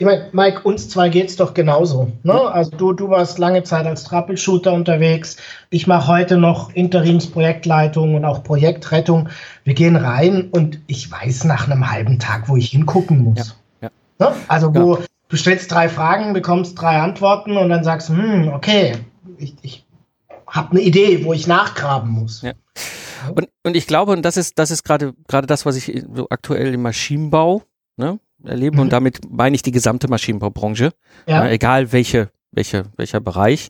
Ich 0.00 0.06
meine, 0.06 0.28
Mike, 0.30 0.60
uns 0.62 0.88
zwei 0.88 1.08
geht's 1.08 1.34
doch 1.34 1.54
genauso. 1.54 2.12
Ne? 2.22 2.32
Also 2.32 2.70
du, 2.70 2.92
du 2.92 3.10
warst 3.10 3.38
lange 3.38 3.64
Zeit 3.64 3.84
als 3.84 4.04
Troubleshooter 4.04 4.72
unterwegs. 4.72 5.38
Ich 5.70 5.88
mache 5.88 6.06
heute 6.06 6.36
noch 6.36 6.72
Interimsprojektleitung 6.72 8.14
und 8.14 8.24
auch 8.24 8.44
Projektrettung. 8.44 9.28
Wir 9.64 9.74
gehen 9.74 9.96
rein 9.96 10.50
und 10.52 10.78
ich 10.86 11.10
weiß 11.10 11.44
nach 11.44 11.66
einem 11.68 11.90
halben 11.90 12.20
Tag, 12.20 12.48
wo 12.48 12.56
ich 12.56 12.70
hingucken 12.70 13.24
muss. 13.24 13.56
Ja, 13.80 13.90
ja. 14.20 14.30
Ne? 14.30 14.36
Also 14.46 14.72
wo 14.72 14.98
du 15.28 15.36
stellst 15.36 15.72
drei 15.72 15.88
Fragen, 15.88 16.32
bekommst 16.32 16.80
drei 16.80 17.00
Antworten 17.00 17.56
und 17.56 17.68
dann 17.68 17.82
sagst, 17.82 18.08
hm, 18.08 18.52
okay, 18.54 18.92
ich, 19.36 19.56
ich 19.62 19.84
habe 20.46 20.70
eine 20.72 20.80
Idee, 20.80 21.24
wo 21.24 21.32
ich 21.32 21.48
nachgraben 21.48 22.10
muss. 22.10 22.44
Und, 23.34 23.48
und 23.64 23.76
ich 23.76 23.88
glaube, 23.88 24.12
und 24.12 24.22
das 24.22 24.36
ist, 24.36 24.60
das 24.60 24.70
ist 24.70 24.84
gerade 24.84 25.12
gerade 25.26 25.48
das, 25.48 25.66
was 25.66 25.76
ich 25.76 26.04
so 26.14 26.28
aktuell 26.30 26.72
im 26.72 26.82
Maschinenbau, 26.82 27.62
ne, 27.96 28.20
erleben 28.44 28.76
mhm. 28.76 28.82
und 28.82 28.92
damit 28.92 29.20
meine 29.30 29.56
ich 29.56 29.62
die 29.62 29.72
gesamte 29.72 30.08
Maschinenbaubranche. 30.08 30.92
Ja. 31.26 31.46
Äh, 31.46 31.54
egal 31.54 31.92
welche 31.92 32.30
welcher, 32.52 32.84
welcher 32.96 33.20
Bereich. 33.20 33.68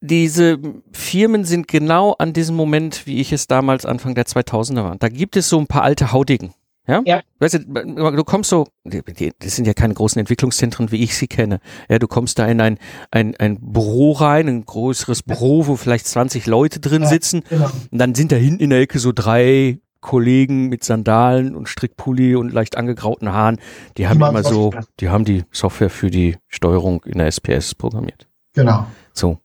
Diese 0.00 0.58
Firmen 0.92 1.44
sind 1.44 1.68
genau 1.68 2.14
an 2.18 2.32
diesem 2.32 2.56
Moment, 2.56 3.06
wie 3.06 3.20
ich 3.20 3.32
es 3.32 3.46
damals 3.46 3.86
Anfang 3.86 4.14
der 4.14 4.26
2000er 4.26 4.82
war. 4.82 4.96
Da 4.96 5.08
gibt 5.08 5.36
es 5.36 5.48
so 5.48 5.58
ein 5.58 5.68
paar 5.68 5.82
alte 5.82 6.12
Haudigen. 6.12 6.54
Ja? 6.88 7.02
ja. 7.04 7.20
Weißt 7.38 7.54
du, 7.54 7.58
du 7.60 8.24
kommst 8.24 8.50
so, 8.50 8.66
das 8.82 9.54
sind 9.54 9.66
ja 9.66 9.74
keine 9.74 9.94
großen 9.94 10.18
Entwicklungszentren, 10.18 10.90
wie 10.90 11.04
ich 11.04 11.16
sie 11.16 11.28
kenne. 11.28 11.60
Ja, 11.88 12.00
du 12.00 12.08
kommst 12.08 12.40
da 12.40 12.46
in 12.48 12.60
ein, 12.60 12.78
ein, 13.12 13.36
ein 13.36 13.58
Büro 13.60 14.10
rein, 14.10 14.48
ein 14.48 14.66
größeres 14.66 15.22
Büro, 15.22 15.68
wo 15.68 15.76
vielleicht 15.76 16.08
20 16.08 16.46
Leute 16.46 16.80
drin 16.80 17.06
sitzen. 17.06 17.42
Ja, 17.50 17.58
genau. 17.58 17.70
Und 17.92 17.98
dann 17.98 18.16
sind 18.16 18.32
da 18.32 18.36
hinten 18.36 18.64
in 18.64 18.70
der 18.70 18.80
Ecke 18.80 18.98
so 18.98 19.12
drei 19.12 19.78
Kollegen 20.02 20.68
mit 20.68 20.84
Sandalen 20.84 21.54
und 21.54 21.68
Strickpulli 21.68 22.36
und 22.36 22.52
leicht 22.52 22.76
angegrauten 22.76 23.32
Haaren. 23.32 23.58
Die 23.96 24.08
haben 24.08 24.18
die 24.18 24.26
immer 24.26 24.42
so, 24.42 24.72
die 25.00 25.08
haben 25.08 25.24
die 25.24 25.44
Software 25.50 25.88
für 25.88 26.10
die 26.10 26.36
Steuerung 26.48 27.02
in 27.04 27.18
der 27.18 27.28
SPS 27.28 27.74
programmiert. 27.74 28.28
Genau. 28.52 28.86
So. 29.14 29.38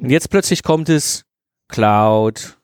Und 0.00 0.08
jetzt 0.08 0.30
plötzlich 0.30 0.62
kommt 0.62 0.88
es 0.88 1.24
Cloud, 1.68 2.58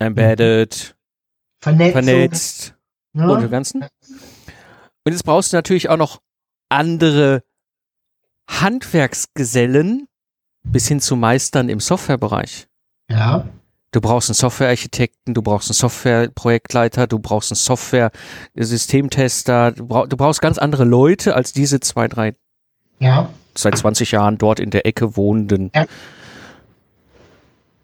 Embedded, 0.00 0.96
vernetzt, 1.62 1.92
vernetzt 1.92 2.74
ja. 3.12 3.28
und 3.28 3.42
dem 3.42 3.50
Ganzen. 3.50 3.82
Und 3.82 5.12
jetzt 5.12 5.24
brauchst 5.24 5.52
du 5.52 5.56
natürlich 5.56 5.88
auch 5.88 5.96
noch 5.96 6.20
andere 6.68 7.44
Handwerksgesellen 8.48 10.08
bis 10.64 10.88
hin 10.88 11.00
zu 11.00 11.16
Meistern 11.16 11.68
im 11.68 11.80
Softwarebereich. 11.80 12.66
Ja. 13.10 13.46
Du 13.96 14.00
brauchst 14.02 14.28
einen 14.28 14.34
Softwarearchitekten, 14.34 15.32
du 15.32 15.40
brauchst 15.40 15.70
einen 15.70 15.74
Softwareprojektleiter, 15.74 17.06
du 17.06 17.18
brauchst 17.18 17.50
einen 17.50 17.56
Software-Systemtester, 17.56 19.72
du, 19.72 19.86
brauch, 19.86 20.06
du, 20.06 20.18
brauchst 20.18 20.42
ganz 20.42 20.58
andere 20.58 20.84
Leute 20.84 21.34
als 21.34 21.54
diese 21.54 21.80
zwei, 21.80 22.06
drei, 22.06 22.34
ja. 22.98 23.30
seit 23.54 23.78
20 23.78 24.10
Jahren 24.10 24.36
dort 24.36 24.60
in 24.60 24.68
der 24.68 24.84
Ecke 24.84 25.16
wohnenden 25.16 25.70
ja. 25.74 25.86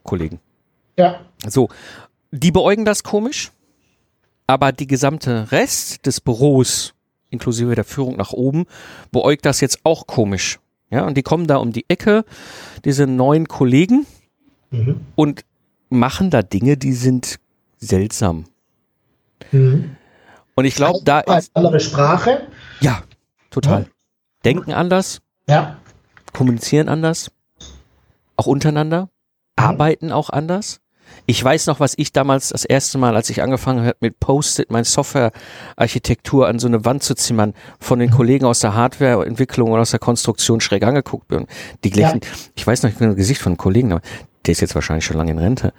Kollegen. 0.03 0.39
Ja. 0.99 1.23
So, 1.49 1.71
die 2.31 2.51
beäugen 2.51 2.85
das 2.85 3.05
komisch 3.05 3.51
aber 4.47 4.73
die 4.73 4.87
gesamte 4.87 5.51
Rest 5.51 6.05
des 6.05 6.21
Büros, 6.21 6.93
inklusive 7.31 7.75
der 7.75 7.85
Führung 7.85 8.17
nach 8.17 8.35
oben, 8.35 8.67
beäugt 9.11 9.47
das 9.47 9.63
jetzt 9.63 9.79
auch 9.85 10.07
komisch. 10.07 10.59
Ja, 10.91 11.07
und 11.07 11.17
die 11.17 11.23
kommen 11.23 11.47
da 11.47 11.57
um 11.57 11.73
die 11.73 11.89
Ecke, 11.89 12.27
diese 12.85 13.07
neuen 13.07 13.49
Kollegen, 13.49 14.05
mhm. 14.71 15.01
und 15.15 15.47
machen 15.93 16.31
da 16.31 16.43
Dinge, 16.43 16.77
die 16.77 16.93
sind 16.93 17.39
seltsam. 17.79 18.45
Mhm. 19.51 19.97
Und 20.55 20.65
ich 20.65 20.75
glaube, 20.75 21.01
da 21.05 21.21
ist. 21.21 21.51
Andere 21.55 21.81
Sprache? 21.81 22.47
Ja, 22.81 23.03
total. 23.51 23.83
Ja. 23.83 23.89
Denken 24.45 24.73
anders. 24.73 25.21
Ja. 25.49 25.79
Kommunizieren 26.33 26.89
anders. 26.89 27.31
Auch 28.37 28.47
untereinander. 28.47 29.03
Mhm. 29.03 29.09
Arbeiten 29.57 30.13
auch 30.13 30.31
anders. 30.31 30.81
Ich 31.27 31.43
weiß 31.43 31.67
noch, 31.67 31.81
was 31.81 31.95
ich 31.97 32.13
damals 32.13 32.51
das 32.51 32.65
erste 32.65 32.99
Mal, 32.99 33.15
als 33.15 33.31
ich 33.31 33.43
angefangen 33.43 33.85
habe 33.85 33.97
mit 34.01 34.19
Post-it, 34.21 34.71
meine 34.71 34.85
Softwarearchitektur 34.85 36.49
an 36.49 36.59
so 36.59 36.67
eine 36.67 36.85
Wand 36.85 37.03
zu 37.03 37.15
zimmern, 37.15 37.55
von 37.81 37.99
den 37.99 38.11
Kollegen 38.11 38.45
aus 38.45 38.61
der 38.61 38.75
Hardwareentwicklung 38.75 39.71
und 39.71 39.79
aus 39.79 39.91
der 39.91 40.01
Konstruktion 40.01 40.61
schräg 40.61 40.83
angeguckt 40.83 41.29
bin. 41.29 41.47
Die 41.85 41.91
gleichen, 41.91 42.21
ja. 42.23 42.31
ich 42.55 42.67
weiß 42.67 42.83
noch, 42.83 42.91
ich 42.91 42.97
bin 42.97 43.11
ein 43.11 43.17
Gesicht 43.17 43.41
von 43.41 43.53
einem 43.53 43.59
Kollegen, 43.59 44.01
der 44.47 44.53
ist 44.53 44.61
jetzt 44.61 44.75
wahrscheinlich 44.75 45.05
schon 45.05 45.17
lange 45.17 45.33
in 45.33 45.39
Rente. 45.39 45.73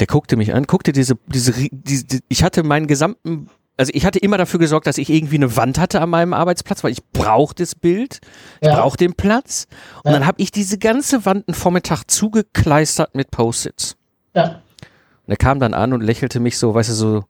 Der 0.00 0.06
guckte 0.06 0.36
mich 0.36 0.54
an, 0.54 0.64
guckte 0.64 0.92
diese, 0.92 1.16
diese, 1.26 1.52
diese 1.70 2.20
ich 2.28 2.42
hatte 2.42 2.62
meinen 2.62 2.86
gesamten 2.86 3.48
also 3.78 3.92
ich 3.94 4.06
hatte 4.06 4.18
immer 4.18 4.38
dafür 4.38 4.58
gesorgt, 4.58 4.86
dass 4.86 4.98
ich 4.98 5.10
irgendwie 5.10 5.36
eine 5.36 5.54
Wand 5.56 5.78
hatte 5.78 6.00
an 6.00 6.08
meinem 6.08 6.32
Arbeitsplatz, 6.32 6.82
weil 6.82 6.92
ich 6.92 7.04
brauche 7.12 7.54
das 7.54 7.74
Bild, 7.74 8.20
ich 8.60 8.68
ja. 8.68 8.80
brauche 8.80 8.96
den 8.96 9.14
Platz. 9.14 9.66
Und 10.02 10.12
ja. 10.12 10.18
dann 10.18 10.26
habe 10.26 10.40
ich 10.40 10.50
diese 10.50 10.78
ganze 10.78 11.26
Wand 11.26 11.46
einen 11.46 11.54
Vormittag 11.54 12.04
zugekleistert 12.04 13.14
mit 13.14 13.30
Post-its. 13.30 13.96
Ja. 14.36 14.62
Und 15.26 15.32
er 15.32 15.36
kam 15.36 15.58
dann 15.58 15.74
an 15.74 15.92
und 15.92 16.02
lächelte 16.02 16.38
mich 16.38 16.58
so, 16.58 16.74
weißt 16.74 16.90
du, 16.90 16.94
so, 16.94 17.24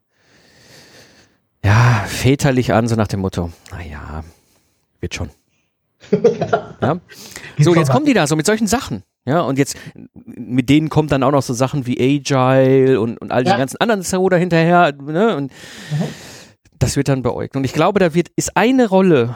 ja, 1.63 2.03
väterlich 2.05 2.73
an, 2.73 2.87
so 2.87 2.95
nach 2.95 3.07
dem 3.07 3.21
Motto, 3.21 3.51
naja, 3.71 4.23
wird 4.99 5.15
schon. 5.15 5.29
ja. 6.81 6.99
So, 7.57 7.73
jetzt 7.73 7.89
kommen 7.89 8.05
die 8.05 8.13
da 8.13 8.27
so 8.27 8.35
mit 8.35 8.45
solchen 8.45 8.67
Sachen. 8.67 9.03
Ja, 9.25 9.41
und 9.41 9.57
jetzt 9.57 9.75
mit 10.25 10.69
denen 10.69 10.89
kommt 10.89 11.11
dann 11.11 11.23
auch 11.23 11.31
noch 11.31 11.41
so 11.41 11.53
Sachen 11.53 11.85
wie 11.85 11.99
Agile 11.99 13.01
und, 13.01 13.17
und 13.17 13.31
all 13.31 13.43
die 13.43 13.49
ja. 13.49 13.57
ganzen 13.57 13.77
anderen 13.77 14.03
Sachen 14.03 14.37
hinterher. 14.37 14.93
Ne? 14.93 15.35
Und 15.35 15.51
mhm. 15.91 16.03
das 16.77 16.95
wird 16.95 17.09
dann 17.09 17.23
beäugt. 17.23 17.55
Und 17.55 17.63
ich 17.63 17.73
glaube, 17.73 17.99
da 17.99 18.13
wird, 18.13 18.29
ist 18.35 18.55
eine 18.55 18.87
Rolle 18.87 19.35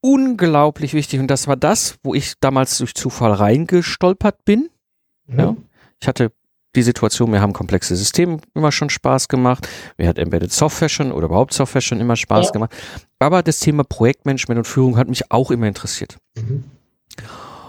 unglaublich 0.00 0.94
wichtig. 0.94 1.20
Und 1.20 1.26
das 1.26 1.46
war 1.46 1.56
das, 1.56 1.98
wo 2.02 2.14
ich 2.14 2.34
damals 2.40 2.78
durch 2.78 2.94
Zufall 2.94 3.32
reingestolpert 3.32 4.44
bin. 4.44 4.70
Mhm. 5.26 5.38
Ja. 5.38 5.56
Ich 6.00 6.08
hatte 6.08 6.32
die 6.76 6.82
Situation. 6.82 7.30
Mir 7.30 7.40
haben 7.40 7.52
komplexe 7.52 7.96
Systeme 7.96 8.38
immer 8.54 8.72
schon 8.72 8.90
Spaß 8.90 9.28
gemacht. 9.28 9.68
Mir 9.98 10.08
hat 10.08 10.18
Embedded 10.18 10.52
Software 10.52 10.88
schon 10.88 11.12
oder 11.12 11.26
überhaupt 11.26 11.52
Software 11.52 11.80
schon 11.80 12.00
immer 12.00 12.16
Spaß 12.16 12.46
ja. 12.46 12.52
gemacht. 12.52 12.74
Aber 13.18 13.42
das 13.42 13.60
Thema 13.60 13.84
Projektmanagement 13.84 14.58
und 14.58 14.64
Führung 14.66 14.96
hat 14.96 15.08
mich 15.08 15.30
auch 15.30 15.50
immer 15.50 15.66
interessiert. 15.66 16.16
Mhm. 16.36 16.64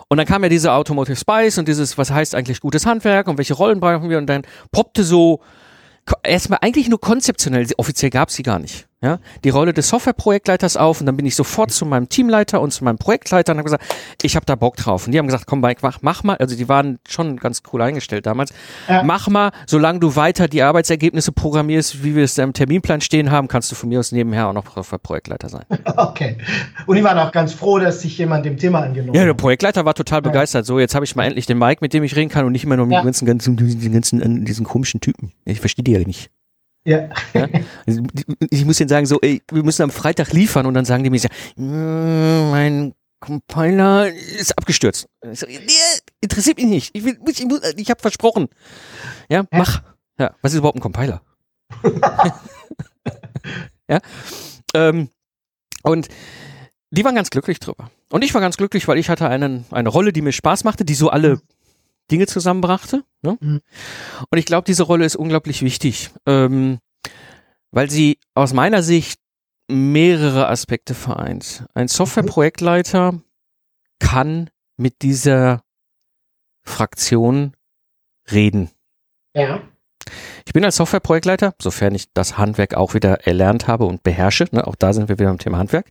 Und 0.10 0.18
dann 0.18 0.26
kam 0.26 0.44
ja 0.44 0.50
diese 0.50 0.72
Automotive 0.72 1.18
Spice 1.18 1.58
und 1.58 1.68
dieses, 1.68 1.98
was 1.98 2.12
heißt 2.12 2.36
eigentlich 2.36 2.62
gutes 2.62 2.86
Handwerk 2.86 3.28
und 3.28 3.38
welche 3.38 3.54
Rollen 3.54 3.80
brauchen 3.80 4.10
wir? 4.10 4.18
Und 4.18 4.28
dann 4.28 4.44
poppte 4.72 5.04
so 5.04 5.42
erstmal 6.24 6.60
eigentlich 6.62 6.88
nur 6.88 7.02
konzeptionell, 7.02 7.68
offiziell 7.78 8.10
gab 8.10 8.30
es 8.30 8.36
sie 8.36 8.44
gar 8.44 8.60
nicht 8.60 8.88
ja, 9.02 9.20
die 9.44 9.50
Rolle 9.50 9.74
des 9.74 9.90
Softwareprojektleiters 9.90 10.76
auf 10.76 11.00
und 11.00 11.06
dann 11.06 11.16
bin 11.16 11.26
ich 11.28 11.36
sofort 11.36 11.72
zu 11.72 11.86
meinem 11.86 12.10
Teamleiter 12.10 12.60
und 12.62 12.72
zu 12.72 12.84
meinem 12.84 12.98
Projektleiter 12.98 13.52
und 13.52 13.60
habe 13.60 13.66
gesagt, 13.66 13.86
ich 14.24 14.36
habe 14.36 14.46
da 14.48 14.56
Bock 14.56 14.76
drauf. 14.76 15.06
Und 15.06 15.12
die 15.12 15.20
haben 15.20 15.28
gesagt, 15.28 15.46
komm, 15.46 15.62
Mike, 15.62 15.82
mach, 15.84 16.00
mach 16.02 16.24
mal, 16.24 16.36
also 16.38 16.56
die 16.56 16.68
waren 16.68 16.98
schon 17.08 17.38
ganz 17.38 17.62
cool 17.72 17.84
eingestellt 17.84 18.26
damals, 18.26 18.52
ja. 18.88 19.04
mach 19.04 19.28
mal, 19.28 19.52
solange 19.68 20.00
du 20.00 20.16
weiter 20.16 20.48
die 20.48 20.64
Arbeitsergebnisse 20.64 21.32
programmierst, 21.32 22.04
wie 22.04 22.16
wir 22.16 22.24
es 22.24 22.38
im 22.40 22.54
Terminplan 22.54 23.02
stehen 23.02 23.30
haben, 23.30 23.48
kannst 23.48 23.72
du 23.72 23.76
von 23.76 23.90
mir 23.90 24.00
aus 24.00 24.12
nebenher 24.12 24.48
auch 24.48 24.54
noch 24.54 24.74
Softwareprojektleiter 24.74 25.50
sein. 25.50 25.66
Okay. 25.98 26.38
Und 26.86 26.96
die 26.96 27.04
waren 27.04 27.18
auch 27.18 27.32
ganz 27.32 27.54
froh, 27.54 27.80
dass 27.80 28.02
sich 28.02 28.18
jemand 28.18 28.46
dem 28.46 28.58
Thema 28.58 28.82
angenommen 28.82 29.10
hat. 29.10 29.16
Ja, 29.16 29.26
der 29.26 29.34
Projektleiter 29.34 29.86
war 29.86 29.94
total 29.94 30.18
ja. 30.18 30.22
begeistert. 30.22 30.66
So, 30.66 30.80
jetzt 30.80 30.96
habe 30.96 31.06
ich 31.06 31.16
mal 31.16 31.26
endlich 31.26 31.46
den 31.46 31.58
Mike, 31.58 31.80
mit 31.82 31.94
dem 31.94 32.04
ich 32.04 32.16
reden 32.16 32.30
kann 32.30 32.46
und 32.46 32.52
nicht 32.52 32.64
immer 32.64 32.78
nur 32.78 32.86
mit 32.86 32.96
ja. 32.96 33.04
ganzen, 33.04 33.26
ganzen, 33.26 33.58
diesen 33.58 33.94
ganzen, 33.94 34.46
diesen 34.46 34.66
komischen 34.66 35.02
Typen. 35.02 35.34
Ich 35.46 35.60
verstehe 35.60 35.84
die 35.84 35.92
ja 35.92 36.00
nicht. 36.00 36.30
Ja. 36.88 37.10
ja? 37.34 37.48
Ich 38.50 38.64
muss 38.64 38.78
denen 38.78 38.88
sagen, 38.88 39.06
so, 39.06 39.20
ey, 39.20 39.42
wir 39.52 39.62
müssen 39.62 39.82
am 39.82 39.92
Freitag 39.92 40.32
liefern 40.32 40.66
und 40.66 40.74
dann 40.74 40.86
sagen 40.86 41.04
die 41.04 41.10
mir, 41.10 41.20
so, 41.20 41.28
hm, 41.58 42.50
mein 42.50 42.94
Compiler 43.20 44.08
ist 44.08 44.58
abgestürzt. 44.58 45.10
So, 45.34 45.48
nee, 45.48 45.58
interessiert 46.22 46.56
mich 46.56 46.68
nicht. 46.68 46.96
Ich, 46.96 47.04
will, 47.04 47.20
ich, 47.28 47.42
ich, 47.42 47.50
ich 47.76 47.90
habe 47.90 48.00
versprochen. 48.00 48.48
Ja, 49.28 49.44
mach. 49.52 49.84
Ja, 50.18 50.34
was 50.42 50.54
ist 50.54 50.60
überhaupt 50.60 50.78
ein 50.78 50.82
Compiler? 50.82 51.22
ja. 53.90 54.00
Ähm, 54.74 55.10
und 55.84 56.08
die 56.92 57.04
waren 57.04 57.16
ganz 57.16 57.30
glücklich 57.32 57.60
drüber. 57.60 57.92
Und 58.12 58.24
ich 58.24 58.34
war 58.34 58.40
ganz 58.40 58.56
glücklich, 58.56 58.88
weil 58.88 58.98
ich 58.98 59.10
hatte 59.10 59.28
einen, 59.28 59.66
eine 59.72 59.90
Rolle, 59.90 60.14
die 60.14 60.22
mir 60.22 60.32
Spaß 60.32 60.64
machte, 60.64 60.86
die 60.86 60.96
so 60.96 61.10
alle 61.10 61.42
Dinge 62.12 62.28
zusammenbrachte. 62.28 63.04
Ne? 63.22 63.38
Mhm. 63.40 63.62
Und 64.30 64.38
ich 64.38 64.46
glaube, 64.46 64.66
diese 64.66 64.84
Rolle 64.84 65.06
ist 65.06 65.16
unglaublich 65.16 65.62
wichtig, 65.62 66.12
ähm, 66.26 66.80
weil 67.72 67.90
sie 67.90 68.20
aus 68.34 68.54
meiner 68.54 68.84
Sicht 68.84 69.20
mehrere 69.68 70.48
Aspekte 70.48 70.94
vereint. 70.94 71.66
Ein 71.74 71.88
Softwareprojektleiter 71.88 73.22
kann 74.00 74.50
mit 74.78 75.02
dieser 75.02 75.64
Fraktion 76.64 77.54
reden. 78.32 78.70
Ja. 79.34 79.62
Ich 80.46 80.54
bin 80.54 80.64
als 80.64 80.78
Softwareprojektleiter, 80.78 81.54
sofern 81.62 81.96
ich 81.96 82.12
das 82.14 82.38
Handwerk 82.38 82.76
auch 82.76 82.94
wieder 82.94 83.28
erlernt 83.28 83.68
habe 83.68 83.86
und 83.86 84.04
beherrsche, 84.04 84.48
ne, 84.52 84.66
auch 84.66 84.76
da 84.76 84.94
sind 84.94 85.10
wir 85.10 85.20
wieder 85.20 85.30
beim 85.30 85.40
Thema 85.40 85.58
Handwerk. 85.58 85.88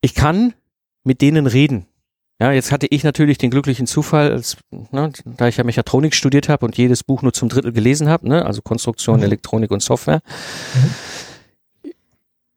Ich 0.00 0.14
kann 0.14 0.54
mit 1.04 1.20
denen 1.20 1.46
reden. 1.46 1.86
Ja, 2.40 2.50
jetzt 2.50 2.72
hatte 2.72 2.86
ich 2.88 3.04
natürlich 3.04 3.38
den 3.38 3.50
glücklichen 3.50 3.86
Zufall, 3.86 4.32
als, 4.32 4.56
ne, 4.90 5.12
da 5.24 5.48
ich 5.48 5.58
ja 5.58 5.64
Mechatronik 5.64 6.14
studiert 6.14 6.48
habe 6.48 6.66
und 6.66 6.76
jedes 6.76 7.04
Buch 7.04 7.22
nur 7.22 7.32
zum 7.32 7.48
Drittel 7.48 7.72
gelesen 7.72 8.08
habe, 8.08 8.28
ne, 8.28 8.44
also 8.44 8.62
Konstruktion, 8.62 9.18
mhm. 9.18 9.24
Elektronik 9.24 9.70
und 9.70 9.80
Software. 9.80 10.22
Mhm. 10.74 11.90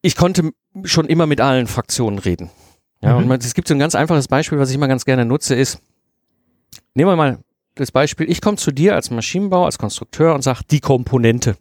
Ich 0.01 0.15
konnte 0.15 0.51
schon 0.83 1.05
immer 1.05 1.27
mit 1.27 1.41
allen 1.41 1.67
Fraktionen 1.67 2.19
reden. 2.19 2.49
Ja, 3.01 3.13
mhm. 3.13 3.17
und 3.17 3.27
man, 3.27 3.39
es 3.39 3.53
gibt 3.53 3.67
so 3.67 3.75
ein 3.75 3.79
ganz 3.79 3.95
einfaches 3.95 4.27
Beispiel, 4.27 4.57
was 4.57 4.69
ich 4.69 4.75
immer 4.75 4.87
ganz 4.87 5.05
gerne 5.05 5.25
nutze, 5.25 5.55
ist, 5.55 5.79
nehmen 6.95 7.11
wir 7.11 7.15
mal 7.15 7.39
das 7.75 7.91
Beispiel, 7.91 8.29
ich 8.29 8.41
komme 8.41 8.57
zu 8.57 8.71
dir 8.71 8.95
als 8.95 9.11
Maschinenbauer, 9.11 9.65
als 9.65 9.77
Konstrukteur 9.77 10.33
und 10.33 10.41
sag 10.41 10.63
die 10.63 10.79
Komponente. 10.79 11.57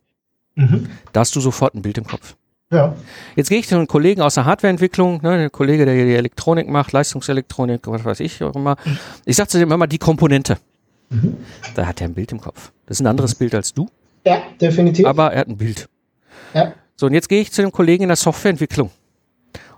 Mhm. 0.55 0.89
Da 1.13 1.21
hast 1.21 1.35
du 1.37 1.41
sofort 1.41 1.75
ein 1.75 1.83
Bild 1.83 1.99
im 1.99 2.07
Kopf. 2.07 2.37
Ja. 2.75 2.97
Jetzt 3.37 3.49
gehe 3.49 3.59
ich 3.59 3.69
zu 3.69 3.77
einem 3.77 3.87
Kollegen 3.87 4.21
aus 4.21 4.35
der 4.35 4.45
Hardwareentwicklung, 4.45 5.23
ne, 5.23 5.39
der 5.39 5.51
Kollege, 5.51 5.85
der 5.85 5.95
die 5.95 6.15
Elektronik 6.15 6.69
macht, 6.69 6.93
Leistungselektronik, 6.93 7.87
was 7.87 8.05
weiß 8.05 8.21
ich 8.21 8.43
auch 8.43 8.55
immer. 8.55 8.77
Ich 9.25 9.37
sage 9.37 9.49
zu 9.49 9.59
dem 9.59 9.71
immer 9.71 9.87
die 9.87 9.99
Komponente. 9.99 10.59
Mhm. 11.11 11.37
Da 11.75 11.87
hat 11.87 12.01
er 12.01 12.09
ein 12.09 12.15
Bild 12.15 12.33
im 12.33 12.41
Kopf. 12.41 12.73
Das 12.87 12.97
ist 12.97 13.01
ein 13.03 13.07
anderes 13.07 13.37
Bild 13.37 13.55
als 13.55 13.73
du. 13.73 13.89
Ja, 14.27 14.43
definitiv. 14.61 15.07
Aber 15.07 15.33
er 15.33 15.41
hat 15.41 15.49
ein 15.49 15.57
Bild. 15.57 15.89
Ja. 16.53 16.73
So, 16.97 17.07
und 17.07 17.15
jetzt 17.15 17.29
gehe 17.29 17.41
ich 17.41 17.53
zu 17.53 17.63
dem 17.63 17.71
Kollegen 17.71 18.05
in 18.05 18.09
der 18.09 18.17
Softwareentwicklung 18.17 18.91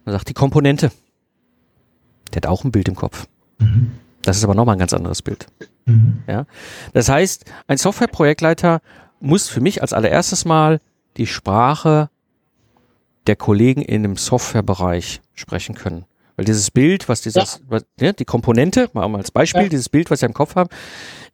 und 0.04 0.12
sage 0.12 0.24
die 0.24 0.34
Komponente. 0.34 0.90
Der 2.32 2.36
hat 2.36 2.46
auch 2.46 2.64
ein 2.64 2.72
Bild 2.72 2.88
im 2.88 2.94
Kopf. 2.94 3.26
Mhm. 3.58 3.92
Das 4.22 4.38
ist 4.38 4.44
aber 4.44 4.54
nochmal 4.54 4.76
ein 4.76 4.78
ganz 4.78 4.92
anderes 4.92 5.22
Bild. 5.22 5.46
Mhm. 5.84 6.22
Ja? 6.26 6.46
Das 6.94 7.08
heißt, 7.08 7.44
ein 7.66 7.76
Softwareprojektleiter 7.76 8.80
muss 9.20 9.48
für 9.48 9.60
mich 9.60 9.82
als 9.82 9.92
allererstes 9.92 10.44
mal 10.44 10.80
die 11.16 11.26
Sprache 11.26 12.10
der 13.26 13.36
Kollegen 13.36 13.82
in 13.82 14.02
dem 14.02 14.16
Softwarebereich 14.16 15.20
sprechen 15.34 15.74
können. 15.74 16.04
Weil 16.36 16.44
dieses 16.44 16.70
Bild, 16.70 17.08
was 17.08 17.22
dieses, 17.22 17.54
ja. 17.54 17.60
was, 17.68 17.86
ja, 17.98 18.12
die 18.12 18.24
Komponente, 18.24 18.90
mal 18.92 19.14
als 19.16 19.30
Beispiel, 19.30 19.62
ja. 19.62 19.68
dieses 19.68 19.88
Bild, 19.88 20.10
was 20.10 20.20
wir 20.20 20.28
im 20.28 20.34
Kopf 20.34 20.54
haben, 20.54 20.68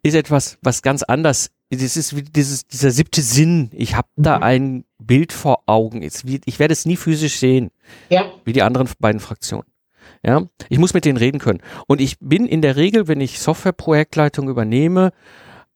ist 0.02 0.14
etwas, 0.14 0.58
was 0.62 0.82
ganz 0.82 1.02
anders. 1.02 1.50
Das 1.70 1.96
ist 1.96 2.14
wie 2.14 2.22
dieses, 2.22 2.66
dieser 2.66 2.90
siebte 2.90 3.22
Sinn. 3.22 3.70
Ich 3.72 3.96
habe 3.96 4.08
mhm. 4.16 4.22
da 4.22 4.36
ein 4.38 4.84
Bild 4.98 5.32
vor 5.32 5.62
Augen. 5.66 6.02
Ich 6.02 6.58
werde 6.58 6.72
es 6.72 6.86
nie 6.86 6.96
physisch 6.96 7.38
sehen. 7.38 7.70
Ja. 8.10 8.26
Wie 8.44 8.52
die 8.52 8.62
anderen 8.62 8.88
beiden 8.98 9.20
Fraktionen. 9.20 9.66
Ja, 10.24 10.42
ich 10.68 10.78
muss 10.78 10.94
mit 10.94 11.04
denen 11.04 11.16
reden 11.16 11.40
können. 11.40 11.60
Und 11.88 12.00
ich 12.00 12.18
bin 12.20 12.46
in 12.46 12.62
der 12.62 12.76
Regel, 12.76 13.08
wenn 13.08 13.20
ich 13.20 13.40
Softwareprojektleitung 13.40 14.48
übernehme, 14.48 15.10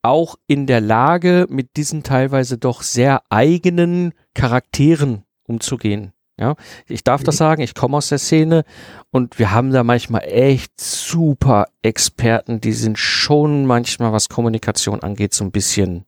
auch 0.02 0.36
in 0.46 0.68
der 0.68 0.80
Lage, 0.80 1.46
mit 1.48 1.76
diesen 1.76 2.04
teilweise 2.04 2.58
doch 2.58 2.82
sehr 2.82 3.22
eigenen 3.28 4.12
Charakteren 4.34 5.25
umzugehen. 5.46 6.12
Ja, 6.38 6.54
ich 6.86 7.02
darf 7.02 7.22
das 7.24 7.36
mhm. 7.36 7.38
sagen, 7.38 7.62
ich 7.62 7.74
komme 7.74 7.96
aus 7.96 8.10
der 8.10 8.18
Szene 8.18 8.64
und 9.10 9.38
wir 9.38 9.52
haben 9.52 9.72
da 9.72 9.82
manchmal 9.82 10.22
echt 10.24 10.78
super 10.78 11.68
Experten, 11.80 12.60
die 12.60 12.74
sind 12.74 12.98
schon 12.98 13.64
manchmal, 13.64 14.12
was 14.12 14.28
Kommunikation 14.28 15.02
angeht, 15.02 15.32
so 15.32 15.44
ein 15.44 15.50
bisschen. 15.50 16.04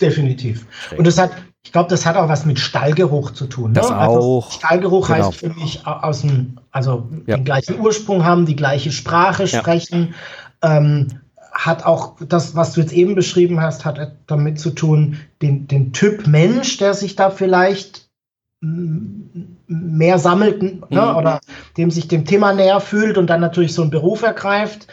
Definitiv. 0.00 0.66
Und 0.96 1.06
das 1.06 1.18
hat, 1.18 1.32
ich 1.62 1.72
glaube, 1.72 1.90
das 1.90 2.06
hat 2.06 2.16
auch 2.16 2.28
was 2.28 2.46
mit 2.46 2.58
Stallgeruch 2.58 3.32
zu 3.32 3.46
tun. 3.46 3.72
Ne? 3.72 3.80
Das 3.80 3.90
also 3.90 4.18
auch. 4.18 4.52
Stallgeruch 4.52 5.08
genau. 5.08 5.26
heißt 5.26 5.36
für 5.36 5.50
mich 5.50 5.86
aus 5.86 6.22
dem, 6.22 6.58
also 6.70 7.08
ja. 7.26 7.36
den 7.36 7.44
gleichen 7.44 7.78
Ursprung 7.78 8.24
haben, 8.24 8.46
die 8.46 8.56
gleiche 8.56 8.90
Sprache 8.90 9.46
sprechen. 9.46 10.14
Ja. 10.62 10.78
Ähm, 10.78 11.08
hat 11.52 11.86
auch 11.86 12.16
das, 12.20 12.54
was 12.54 12.72
du 12.72 12.82
jetzt 12.82 12.92
eben 12.92 13.14
beschrieben 13.14 13.60
hast, 13.60 13.86
hat 13.86 14.12
damit 14.26 14.60
zu 14.60 14.70
tun, 14.70 15.18
den, 15.40 15.66
den 15.66 15.92
Typ 15.92 16.26
Mensch, 16.26 16.76
der 16.76 16.92
sich 16.92 17.16
da 17.16 17.30
vielleicht 17.30 18.05
mehr 18.60 20.18
sammelt 20.18 20.62
ne, 20.62 20.80
mhm. 20.90 21.16
oder 21.16 21.40
dem 21.76 21.90
sich 21.90 22.08
dem 22.08 22.24
Thema 22.24 22.52
näher 22.52 22.80
fühlt 22.80 23.18
und 23.18 23.28
dann 23.28 23.40
natürlich 23.40 23.74
so 23.74 23.82
einen 23.82 23.90
Beruf 23.90 24.22
ergreift, 24.22 24.86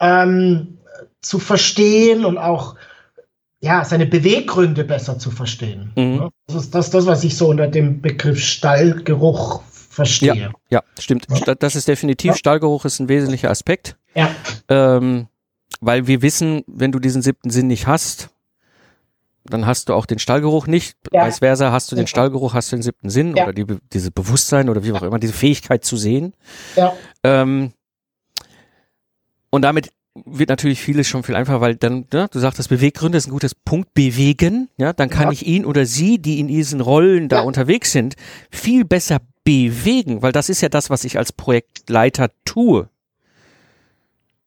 ähm, 0.00 0.78
zu 1.20 1.38
verstehen 1.38 2.24
und 2.24 2.38
auch 2.38 2.76
ja, 3.60 3.84
seine 3.84 4.06
Beweggründe 4.06 4.84
besser 4.84 5.18
zu 5.18 5.30
verstehen. 5.30 5.92
Mhm. 5.96 6.16
Ne? 6.16 6.28
Das 6.46 6.56
ist 6.56 6.74
das, 6.74 6.90
das, 6.90 7.06
was 7.06 7.24
ich 7.24 7.36
so 7.36 7.48
unter 7.48 7.66
dem 7.66 8.02
Begriff 8.02 8.38
Stallgeruch 8.38 9.62
verstehe. 9.70 10.34
Ja, 10.34 10.50
ja 10.68 10.82
stimmt. 10.98 11.26
Ja. 11.30 11.54
Das 11.54 11.74
ist 11.74 11.88
definitiv, 11.88 12.32
ja. 12.32 12.36
Stallgeruch 12.36 12.84
ist 12.84 13.00
ein 13.00 13.08
wesentlicher 13.08 13.50
Aspekt. 13.50 13.96
Ja. 14.14 14.30
Ähm, 14.68 15.28
weil 15.80 16.06
wir 16.06 16.22
wissen, 16.22 16.62
wenn 16.66 16.92
du 16.92 16.98
diesen 16.98 17.22
siebten 17.22 17.50
Sinn 17.50 17.66
nicht 17.66 17.86
hast, 17.86 18.30
dann 19.46 19.66
hast 19.66 19.88
du 19.88 19.94
auch 19.94 20.06
den 20.06 20.18
Stallgeruch 20.18 20.66
nicht. 20.66 20.96
Ja. 21.12 21.26
Vice 21.26 21.38
versa, 21.38 21.72
hast 21.72 21.90
du 21.90 21.96
den 21.96 22.06
Stallgeruch, 22.06 22.54
hast 22.54 22.72
du 22.72 22.76
den 22.76 22.82
siebten 22.82 23.10
Sinn 23.10 23.36
ja. 23.36 23.44
oder 23.44 23.52
die, 23.52 23.66
diese 23.92 24.10
Bewusstsein 24.10 24.68
oder 24.68 24.84
wie 24.84 24.92
auch 24.92 25.02
immer, 25.02 25.18
diese 25.18 25.32
Fähigkeit 25.32 25.84
zu 25.84 25.96
sehen. 25.96 26.34
Ja. 26.76 26.92
Ähm, 27.22 27.72
und 29.50 29.62
damit 29.62 29.90
wird 30.24 30.48
natürlich 30.48 30.80
vieles 30.80 31.06
schon 31.06 31.22
viel 31.22 31.34
einfacher, 31.34 31.60
weil 31.60 31.76
dann, 31.76 32.06
ja, 32.12 32.26
du 32.28 32.38
sagst, 32.38 32.58
das 32.58 32.68
Beweggründe 32.68 33.18
ist 33.18 33.26
ein 33.26 33.32
gutes 33.32 33.54
Punkt, 33.54 33.92
bewegen, 33.94 34.68
ja, 34.76 34.92
dann 34.92 35.10
kann 35.10 35.24
ja. 35.24 35.32
ich 35.32 35.46
ihn 35.46 35.64
oder 35.64 35.86
sie, 35.86 36.18
die 36.18 36.40
in 36.40 36.48
diesen 36.48 36.80
Rollen 36.80 37.28
da 37.28 37.40
unterwegs 37.40 37.92
sind, 37.92 38.16
viel 38.50 38.84
besser 38.84 39.18
bewegen, 39.44 40.22
weil 40.22 40.32
das 40.32 40.48
ist 40.48 40.60
ja 40.60 40.68
das, 40.68 40.90
was 40.90 41.04
ich 41.04 41.18
als 41.18 41.32
Projektleiter 41.32 42.30
tue. 42.44 42.88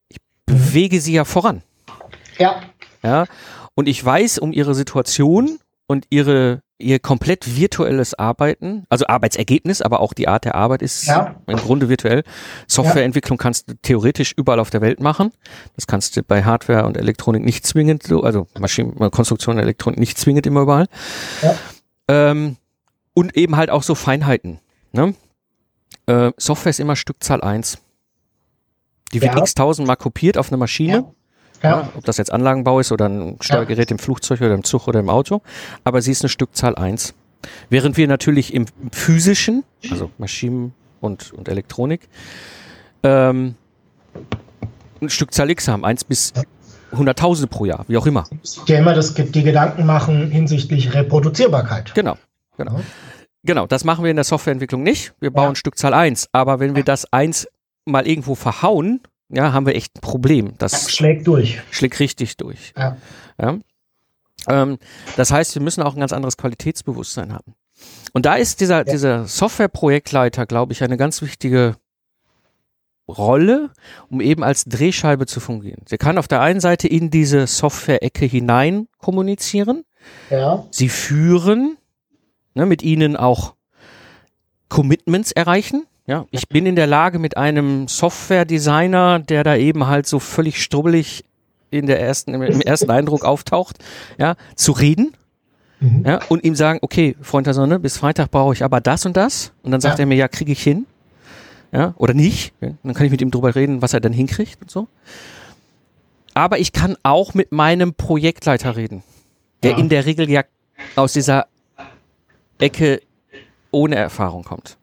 Ich 0.10 0.18
mhm. 0.48 0.54
bewege 0.54 1.00
sie 1.02 1.14
ja 1.14 1.26
voran. 1.26 1.62
Ja. 2.38 2.62
Ja. 3.04 3.26
Und 3.80 3.88
ich 3.88 4.04
weiß 4.04 4.40
um 4.40 4.52
ihre 4.52 4.76
Situation 4.76 5.58
und 5.88 6.06
ihre 6.10 6.64
ihr 6.80 7.00
komplett 7.00 7.56
virtuelles 7.56 8.14
Arbeiten, 8.14 8.84
also 8.90 9.08
Arbeitsergebnis, 9.08 9.82
aber 9.82 10.02
auch 10.02 10.12
die 10.14 10.28
Art 10.28 10.44
der 10.44 10.56
Arbeit 10.56 10.82
ist 10.82 11.06
ja. 11.06 11.38
im 11.48 11.56
Grunde 11.56 11.88
virtuell. 11.88 12.26
Softwareentwicklung 12.68 13.38
kannst 13.38 13.70
du 13.70 13.76
theoretisch 13.82 14.34
überall 14.36 14.60
auf 14.60 14.70
der 14.70 14.82
Welt 14.82 15.00
machen. 15.00 15.32
Das 15.78 15.88
kannst 15.88 16.18
du 16.18 16.24
bei 16.24 16.44
Hardware 16.44 16.86
und 16.86 16.98
Elektronik 16.98 17.42
nicht 17.46 17.66
zwingend, 17.66 18.04
so, 18.04 18.22
also 18.22 18.48
Maschinen, 18.60 18.98
Konstruktion 19.12 19.56
und 19.56 19.62
Elektronik 19.62 19.98
nicht 19.98 20.18
zwingend 20.18 20.46
immer 20.46 20.64
überall. 20.64 20.88
Ja. 21.42 21.56
Ähm, 22.10 22.58
und 23.14 23.38
eben 23.38 23.56
halt 23.56 23.70
auch 23.70 23.84
so 23.84 23.96
Feinheiten. 23.96 24.60
Ne? 24.92 25.16
Äh, 26.06 26.34
Software 26.36 26.72
ist 26.72 26.82
immer 26.82 26.98
Stückzahl 26.98 27.40
eins. 27.40 27.78
Die 29.14 29.22
wird 29.22 29.36
ja. 29.36 29.40
x 29.40 29.54
tausendmal 29.54 29.96
kopiert 29.96 30.38
auf 30.38 30.50
eine 30.50 30.58
Maschine. 30.58 31.14
Ja. 31.62 31.90
Ob 31.96 32.06
das 32.06 32.18
jetzt 32.18 32.32
Anlagenbau 32.32 32.80
ist 32.80 32.92
oder 32.92 33.08
ein 33.08 33.38
Steuergerät 33.42 33.90
ja. 33.90 33.96
im 33.96 34.00
Flugzeug 34.00 34.42
oder 34.42 34.54
im 34.54 34.64
Zug 34.64 34.88
oder 34.88 35.00
im 35.00 35.10
Auto, 35.10 35.42
aber 35.84 36.02
sie 36.02 36.12
ist 36.12 36.24
eine 36.24 36.30
Stückzahl 36.30 36.76
1. 36.76 37.14
Während 37.70 37.98
wir 37.98 38.08
natürlich 38.08 38.54
im 38.54 38.66
physischen, 38.92 39.64
also 39.90 40.10
Maschinen 40.18 40.74
und, 41.02 41.32
und 41.34 41.48
Elektronik, 41.48 42.08
ähm, 43.04 43.56
eine 45.00 45.10
Stückzahl 45.10 45.50
X 45.50 45.68
haben, 45.68 45.86
1 45.86 46.04
bis 46.04 46.34
Hunderttausende 46.92 47.48
pro 47.48 47.66
Jahr, 47.66 47.86
wie 47.88 47.98
auch 47.98 48.06
immer. 48.06 48.26
Ja 48.66 48.80
immer 48.80 48.94
das, 48.94 49.14
die 49.14 49.44
Gedanken 49.44 49.86
machen 49.86 50.32
hinsichtlich 50.32 50.94
Reproduzierbarkeit. 50.94 51.94
Genau, 51.94 52.18
genau. 52.58 52.78
Ja. 52.78 52.84
Genau, 53.44 53.68
das 53.68 53.86
machen 53.86 54.04
wir 54.04 54.12
in 54.12 54.18
der 54.18 54.26
Softwareentwicklung 54.26 54.84
nicht. 54.84 55.14
Wir 55.20 55.32
bauen 55.32 55.52
ja. 55.52 55.56
Stückzahl 55.56 55.94
1. 55.94 56.28
Aber 56.34 56.60
wenn 56.60 56.76
wir 56.76 56.84
das 56.84 57.12
1 57.14 57.48
mal 57.86 58.06
irgendwo 58.06 58.36
verhauen, 58.36 59.02
ja, 59.30 59.54
haben 59.54 59.66
wir 59.66 59.76
echt 59.76 59.98
ein 59.98 60.02
Problem. 60.02 60.54
Das 60.58 60.72
ja, 60.72 60.90
schlägt 60.90 61.28
durch. 61.28 61.62
Schlägt 61.72 62.00
richtig 62.00 62.38
durch. 62.38 62.74
Ja. 62.78 62.98
ja. 63.40 63.60
Ähm, 64.48 64.78
das 65.16 65.32
heißt, 65.32 65.56
wir 65.56 65.62
müssen 65.62 65.84
auch 65.84 65.94
ein 65.94 66.00
ganz 66.00 66.14
anderes 66.14 66.38
Qualitätsbewusstsein 66.38 67.34
haben. 67.34 67.54
Und 68.14 68.26
da 68.26 68.36
ist 68.36 68.60
dieser, 68.60 68.80
ja. 68.80 68.84
dieser 68.84 69.26
Softwareprojektleiter, 69.26 70.46
glaube 70.46 70.74
ich, 70.74 70.84
eine 70.84 70.98
ganz 70.98 71.22
wichtige 71.22 71.76
Rolle, 73.08 73.72
um 74.10 74.22
eben 74.22 74.44
als 74.44 74.66
Drehscheibe 74.66 75.26
zu 75.26 75.40
fungieren. 75.40 75.84
Sie 75.88 75.98
kann 75.98 76.18
auf 76.18 76.28
der 76.28 76.42
einen 76.42 76.60
Seite 76.60 76.88
in 76.88 77.10
diese 77.10 77.48
Software-Ecke 77.48 78.26
hinein 78.26 78.88
kommunizieren. 78.98 79.84
Ja. 80.30 80.66
Sie 80.72 80.90
führen, 80.90 81.78
ne, 82.54 82.66
mit 82.66 82.84
ihnen 82.84 83.16
auch 83.16 83.56
Commitments 84.70 85.32
erreichen. 85.32 85.86
Ja, 86.10 86.26
ich 86.32 86.50
bin 86.50 86.66
in 86.66 86.76
der 86.76 86.88
Lage 86.88 87.20
mit 87.20 87.38
einem 87.38 87.88
Software-Designer, 87.88 89.20
der 89.20 89.44
da 89.44 89.56
eben 89.56 89.86
halt 89.86 90.08
so 90.08 90.18
völlig 90.18 90.60
strubbelig 90.60 91.24
in 91.70 91.86
der 91.86 92.02
ersten, 92.02 92.34
im 92.34 92.62
ersten 92.62 92.90
Eindruck 92.90 93.24
auftaucht, 93.24 93.78
ja, 94.18 94.36
zu 94.56 94.72
reden. 94.72 95.16
Mhm. 95.80 96.04
Ja, 96.08 96.22
und 96.28 96.44
ihm 96.44 96.56
sagen, 96.56 96.80
okay, 96.82 97.16
Freund 97.22 97.46
der 97.46 97.54
Sonne, 97.54 97.78
bis 97.78 98.00
Freitag 98.00 98.32
brauche 98.32 98.56
ich 98.56 98.64
aber 98.64 98.82
das 98.82 99.06
und 99.06 99.16
das. 99.18 99.52
Und 99.62 99.70
dann 99.70 99.82
sagt 99.82 100.00
ja. 100.00 100.06
er 100.06 100.08
mir, 100.08 100.16
ja, 100.16 100.28
kriege 100.28 100.52
ich 100.52 100.64
hin. 100.64 100.88
Ja, 101.72 101.94
oder 101.96 102.16
nicht. 102.16 102.54
Ja, 102.60 102.72
dann 102.82 102.96
kann 102.96 103.06
ich 103.06 103.12
mit 103.12 103.22
ihm 103.22 103.30
drüber 103.30 103.54
reden, 103.54 103.84
was 103.84 103.94
er 103.94 104.00
dann 104.00 104.12
hinkriegt 104.12 104.60
und 104.64 104.72
so. 104.72 104.88
Aber 106.34 106.58
ich 106.58 106.74
kann 106.74 106.98
auch 107.04 107.36
mit 107.36 107.52
meinem 107.52 107.94
Projektleiter 107.94 108.76
reden, 108.76 109.04
der 109.62 109.74
ja. 109.74 109.78
in 109.78 109.90
der 109.90 110.08
Regel 110.08 110.28
ja 110.28 110.42
aus 110.96 111.14
dieser 111.14 111.46
Ecke 112.58 113.00
ohne 113.70 113.96
Erfahrung 113.96 114.44
kommt 114.44 114.79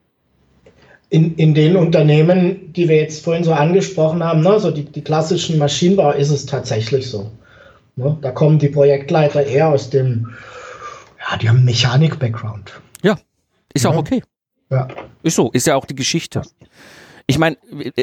in, 1.09 1.37
in 1.37 1.55
den 1.55 1.77
Unternehmen, 1.77 2.73
die 2.73 2.89
wir 2.89 2.97
jetzt 2.97 3.25
vorhin 3.25 3.45
so 3.45 3.53
angesprochen 3.53 4.25
haben, 4.25 4.41
ne, 4.41 4.59
so 4.59 4.71
die, 4.71 4.85
die 4.85 5.03
klassischen 5.03 5.59
Maschinenbau, 5.59 6.13
ist 6.13 6.31
es 6.31 6.47
tatsächlich 6.47 7.09
so. 7.09 7.31
Ne? 7.95 8.17
Da 8.21 8.33
kommen 8.33 8.59
die 8.59 8.69
Projektleiter 8.69 9.45
eher 9.45 9.69
aus 9.69 9.91
dem, 9.91 10.35
ja, 11.19 11.37
die 11.39 11.49
haben 11.49 11.65
Mechanik-Background. 11.65 12.81
Ja, 13.03 13.17
ist 13.73 13.85
ja. 13.85 13.91
auch 13.91 13.97
okay. 13.97 14.23
Ja. 14.71 14.89
Ist 15.23 15.37
so, 15.37 15.51
ist 15.53 15.67
ja 15.67 15.77
auch 15.77 15.85
die 15.85 15.95
Geschichte. 15.95 16.43
Ich 17.29 17.39
meine, 17.39 17.57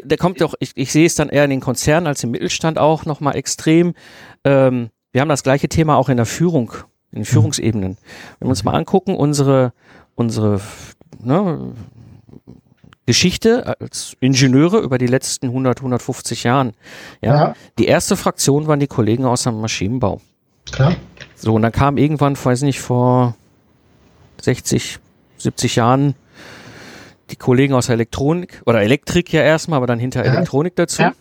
der 0.03 0.17
kommt 0.17 0.41
doch, 0.41 0.53
ich, 0.59 0.71
ich 0.75 0.91
sehe 0.91 1.05
es 1.05 1.15
dann 1.15 1.29
eher 1.29 1.43
in 1.45 1.49
den 1.49 1.61
Konzernen 1.61 2.07
als 2.07 2.23
im 2.23 2.31
Mittelstand 2.31 2.77
auch 2.77 3.05
nochmal 3.05 3.35
extrem. 3.35 3.93
Ähm, 4.43 4.89
wir 5.11 5.21
haben 5.21 5.29
das 5.29 5.43
gleiche 5.43 5.69
Thema 5.69 5.97
auch 5.97 6.09
in 6.09 6.17
der 6.17 6.25
Führung, 6.25 6.73
in 7.11 7.19
den 7.19 7.25
Führungsebenen. 7.25 7.97
Wenn 8.39 8.47
wir 8.47 8.49
uns 8.49 8.63
mal 8.63 8.73
angucken, 8.73 9.15
unsere, 9.15 9.73
unsere 10.15 10.59
ne, 11.19 11.73
Geschichte 13.05 13.75
als 13.79 14.15
Ingenieure 14.19 14.79
über 14.79 14.97
die 14.97 15.07
letzten 15.07 15.47
100, 15.47 15.79
150 15.79 16.43
Jahren. 16.43 16.73
Ja, 17.21 17.35
ja. 17.35 17.55
Die 17.77 17.85
erste 17.85 18.15
Fraktion 18.15 18.67
waren 18.67 18.79
die 18.79 18.87
Kollegen 18.87 19.25
aus 19.25 19.43
dem 19.43 19.59
Maschinenbau. 19.59 20.21
Klar. 20.71 20.95
So, 21.35 21.53
und 21.53 21.61
dann 21.61 21.71
kam 21.73 21.97
irgendwann, 21.97 22.37
weiß 22.41 22.61
nicht, 22.61 22.79
vor 22.79 23.35
60, 24.41 24.99
70 25.37 25.75
Jahren 25.75 26.15
die 27.29 27.35
Kollegen 27.35 27.73
aus 27.73 27.87
der 27.87 27.95
Elektronik 27.95 28.61
oder 28.65 28.81
Elektrik 28.81 29.31
ja 29.33 29.41
erstmal, 29.41 29.77
aber 29.77 29.87
dann 29.87 29.99
hinter 29.99 30.25
ja. 30.25 30.33
Elektronik 30.33 30.75
dazu. 30.75 31.01
Ja. 31.01 31.13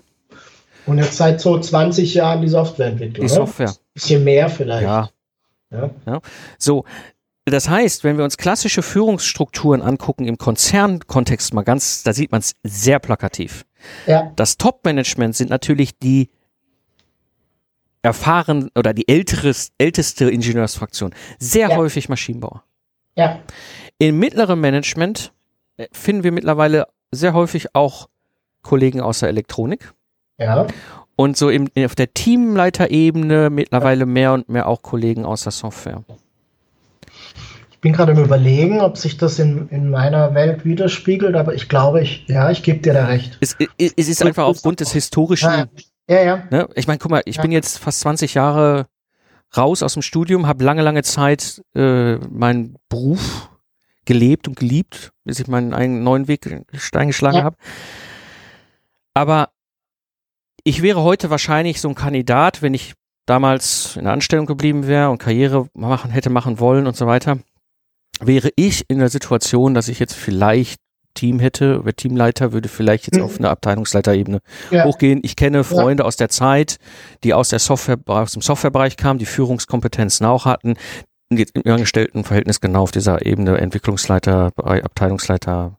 Und 0.87 0.99
jetzt 0.99 1.17
seit 1.17 1.41
so 1.41 1.59
20 1.59 2.15
Jahren 2.15 2.43
die 2.43 2.49
Softwareentwicklung. 2.49 3.27
Die 3.27 3.33
Software. 3.33 3.73
Bisschen 3.95 4.25
mehr 4.25 4.49
vielleicht. 4.49 4.83
Ja. 4.83 5.11
ja. 5.71 5.91
ja. 6.07 6.21
So, 6.59 6.85
das 7.45 7.69
heißt, 7.69 8.05
wenn 8.05 8.19
wir 8.19 8.25
uns 8.25 8.37
klassische 8.37 8.83
Führungsstrukturen 8.83 9.83
angucken 9.83 10.27
im 10.27 10.39
Konzernkontext 10.39 11.55
mal 11.55 11.63
ganz, 11.63 12.03
da 12.05 12.13
sieht 12.13 12.31
man 12.31 12.41
es 12.41 12.55
sehr 12.63 13.01
plakativ. 13.01 13.65
Ja. 14.07 14.33
Das 14.37 14.59
Top-Management 14.59 15.35
sind 15.35 15.51
natürlich 15.51 15.99
die 15.99 16.31
erfahren 18.03 18.71
oder 18.77 18.95
die 18.95 19.09
älteres, 19.09 19.73
älteste 19.79 20.31
Ingenieursfraktion. 20.31 21.15
Sehr 21.39 21.71
ja. 21.71 21.77
häufig 21.77 22.09
Maschinenbauer. 22.09 22.63
Ja. 23.17 23.41
Im 23.99 24.19
mittleren 24.19 24.61
Management 24.61 25.33
äh, 25.77 25.87
finden 25.93 26.25
wir 26.25 26.33
mittlerweile 26.33 26.89
sehr 27.11 27.35
häufig 27.35 27.75
auch 27.75 28.09
Kollegen 28.63 29.01
aus 29.01 29.21
der 29.21 29.29
Elektronik. 29.29 29.93
Ja. 30.39 30.67
Und 31.17 31.37
so 31.37 31.51
im, 31.51 31.69
auf 31.77 31.95
der 31.95 32.15
Teamleiterebene 32.15 33.51
mittlerweile 33.51 34.07
mehr 34.07 34.33
und 34.33 34.49
mehr 34.49 34.67
auch 34.67 34.83
Kollegen 34.83 35.25
aus 35.25 35.43
der 35.43 35.53
Software. 35.53 36.03
Ich 37.83 37.85
bin 37.85 37.95
gerade 37.95 38.13
im 38.13 38.23
Überlegen, 38.23 38.81
ob 38.81 38.97
sich 38.97 39.17
das 39.17 39.41
in, 39.41 39.69
in 39.71 39.91
meiner 39.91 40.35
Welt 40.35 40.65
widerspiegelt, 40.65 41.35
aber 41.35 41.53
ich 41.53 41.69
glaube, 41.69 42.01
ich, 42.01 42.25
ja, 42.29 42.49
ich 42.49 42.63
gebe 42.63 42.79
dir 42.79 42.93
da 42.93 43.07
recht. 43.07 43.37
Es, 43.41 43.57
es, 43.77 43.93
es 43.97 44.09
ist 44.09 44.23
einfach 44.23 44.45
aufgrund 44.45 44.79
des 44.79 44.93
historischen. 44.93 45.49
Ja, 45.51 45.67
ja. 46.09 46.23
ja. 46.23 46.45
Ne? 46.53 46.69
Ich 46.77 46.87
meine, 46.87 47.01
guck 47.01 47.11
mal, 47.11 47.23
ich 47.25 47.39
ja. 47.39 47.43
bin 47.43 47.51
jetzt 47.51 47.79
fast 47.79 47.99
20 47.99 48.35
Jahre 48.35 48.87
raus 49.57 49.83
aus 49.83 49.95
dem 49.95 50.03
Studium, 50.03 50.47
habe 50.47 50.63
lange, 50.63 50.83
lange 50.83 51.03
Zeit 51.03 51.61
äh, 51.75 52.19
meinen 52.19 52.77
Beruf 52.89 53.51
gelebt 54.05 54.47
und 54.47 54.57
geliebt, 54.57 55.11
bis 55.25 55.41
ich 55.41 55.49
meinen 55.49 55.75
eigenen 55.75 56.05
neuen 56.05 56.29
Weg 56.29 56.65
eingeschlagen 56.93 57.39
ja. 57.39 57.43
habe. 57.43 57.57
Aber 59.13 59.49
ich 60.63 60.83
wäre 60.83 61.03
heute 61.03 61.31
wahrscheinlich 61.31 61.81
so 61.81 61.89
ein 61.89 61.97
Kandidat, 61.97 62.63
wenn 62.63 62.75
ich 62.75 62.95
damals 63.27 63.97
in 63.97 64.05
der 64.05 64.13
Anstellung 64.13 64.47
geblieben 64.47 64.87
wäre 64.87 65.11
und 65.11 65.19
Karriere 65.19 65.67
machen 65.75 66.13
hätte 66.13 66.31
machen 66.31 66.61
wollen 66.61 66.87
und 66.87 66.97
so 66.97 67.09
weiter, 67.09 67.39
wäre 68.27 68.51
ich 68.57 68.85
in 68.89 68.99
der 68.99 69.09
Situation, 69.09 69.75
dass 69.75 69.89
ich 69.89 69.99
jetzt 69.99 70.15
vielleicht 70.15 70.81
Team 71.15 71.41
hätte, 71.41 71.85
wäre 71.85 71.95
Teamleiter, 71.95 72.53
würde 72.53 72.69
vielleicht 72.69 73.07
jetzt 73.07 73.19
mhm. 73.19 73.25
auf 73.25 73.39
eine 73.39 73.51
Abteilungsleiterebene 73.51 74.41
ja. 74.71 74.85
hochgehen. 74.85 75.21
Ich 75.23 75.37
kenne 75.37 75.65
Freunde 75.65 76.03
ja. 76.03 76.07
aus 76.07 76.17
der 76.17 76.29
Zeit, 76.29 76.79
die 77.23 77.35
aus 77.35 77.51
der 77.51 77.59
Software, 77.59 77.99
aus 78.07 78.33
dem 78.33 78.43
Softwarebereich 78.43 78.97
kamen, 78.97 79.19
die 79.19 79.27
Führungskompetenzen 79.27 80.25
auch 80.27 80.47
hatten, 80.47 80.75
im 81.31 81.73
Angestelltenverhältnis 81.73 82.61
genau 82.61 82.83
auf 82.83 82.91
dieser 82.91 83.25
Ebene 83.25 83.57
Entwicklungsleiter, 83.59 84.53
Abteilungsleiter 84.57 85.79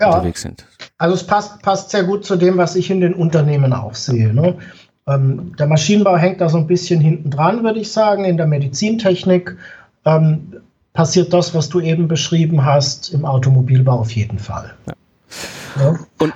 ja. 0.00 0.06
unterwegs 0.06 0.42
sind. 0.42 0.66
Also 0.98 1.14
es 1.14 1.26
passt, 1.26 1.62
passt 1.62 1.90
sehr 1.90 2.04
gut 2.04 2.24
zu 2.24 2.36
dem, 2.36 2.58
was 2.58 2.76
ich 2.76 2.90
in 2.90 3.00
den 3.00 3.14
Unternehmen 3.14 3.72
auch 3.72 3.94
sehe. 3.94 4.34
Ne? 4.34 4.58
Ähm, 5.06 5.54
der 5.58 5.66
Maschinenbau 5.66 6.16
hängt 6.16 6.40
da 6.40 6.48
so 6.48 6.58
ein 6.58 6.66
bisschen 6.66 7.00
hinten 7.00 7.30
dran, 7.30 7.62
würde 7.64 7.80
ich 7.80 7.92
sagen. 7.92 8.24
In 8.24 8.36
der 8.36 8.46
Medizintechnik 8.46 9.56
ähm, 10.04 10.60
passiert 10.92 11.32
das, 11.32 11.54
was 11.54 11.68
du 11.68 11.80
eben 11.80 12.08
beschrieben 12.08 12.64
hast, 12.64 13.12
im 13.12 13.24
Automobilbau 13.24 14.00
auf 14.00 14.12
jeden 14.12 14.38
Fall. 14.38 14.74
Ja. 14.86 14.94
Ja. 15.78 15.98
Und 16.18 16.32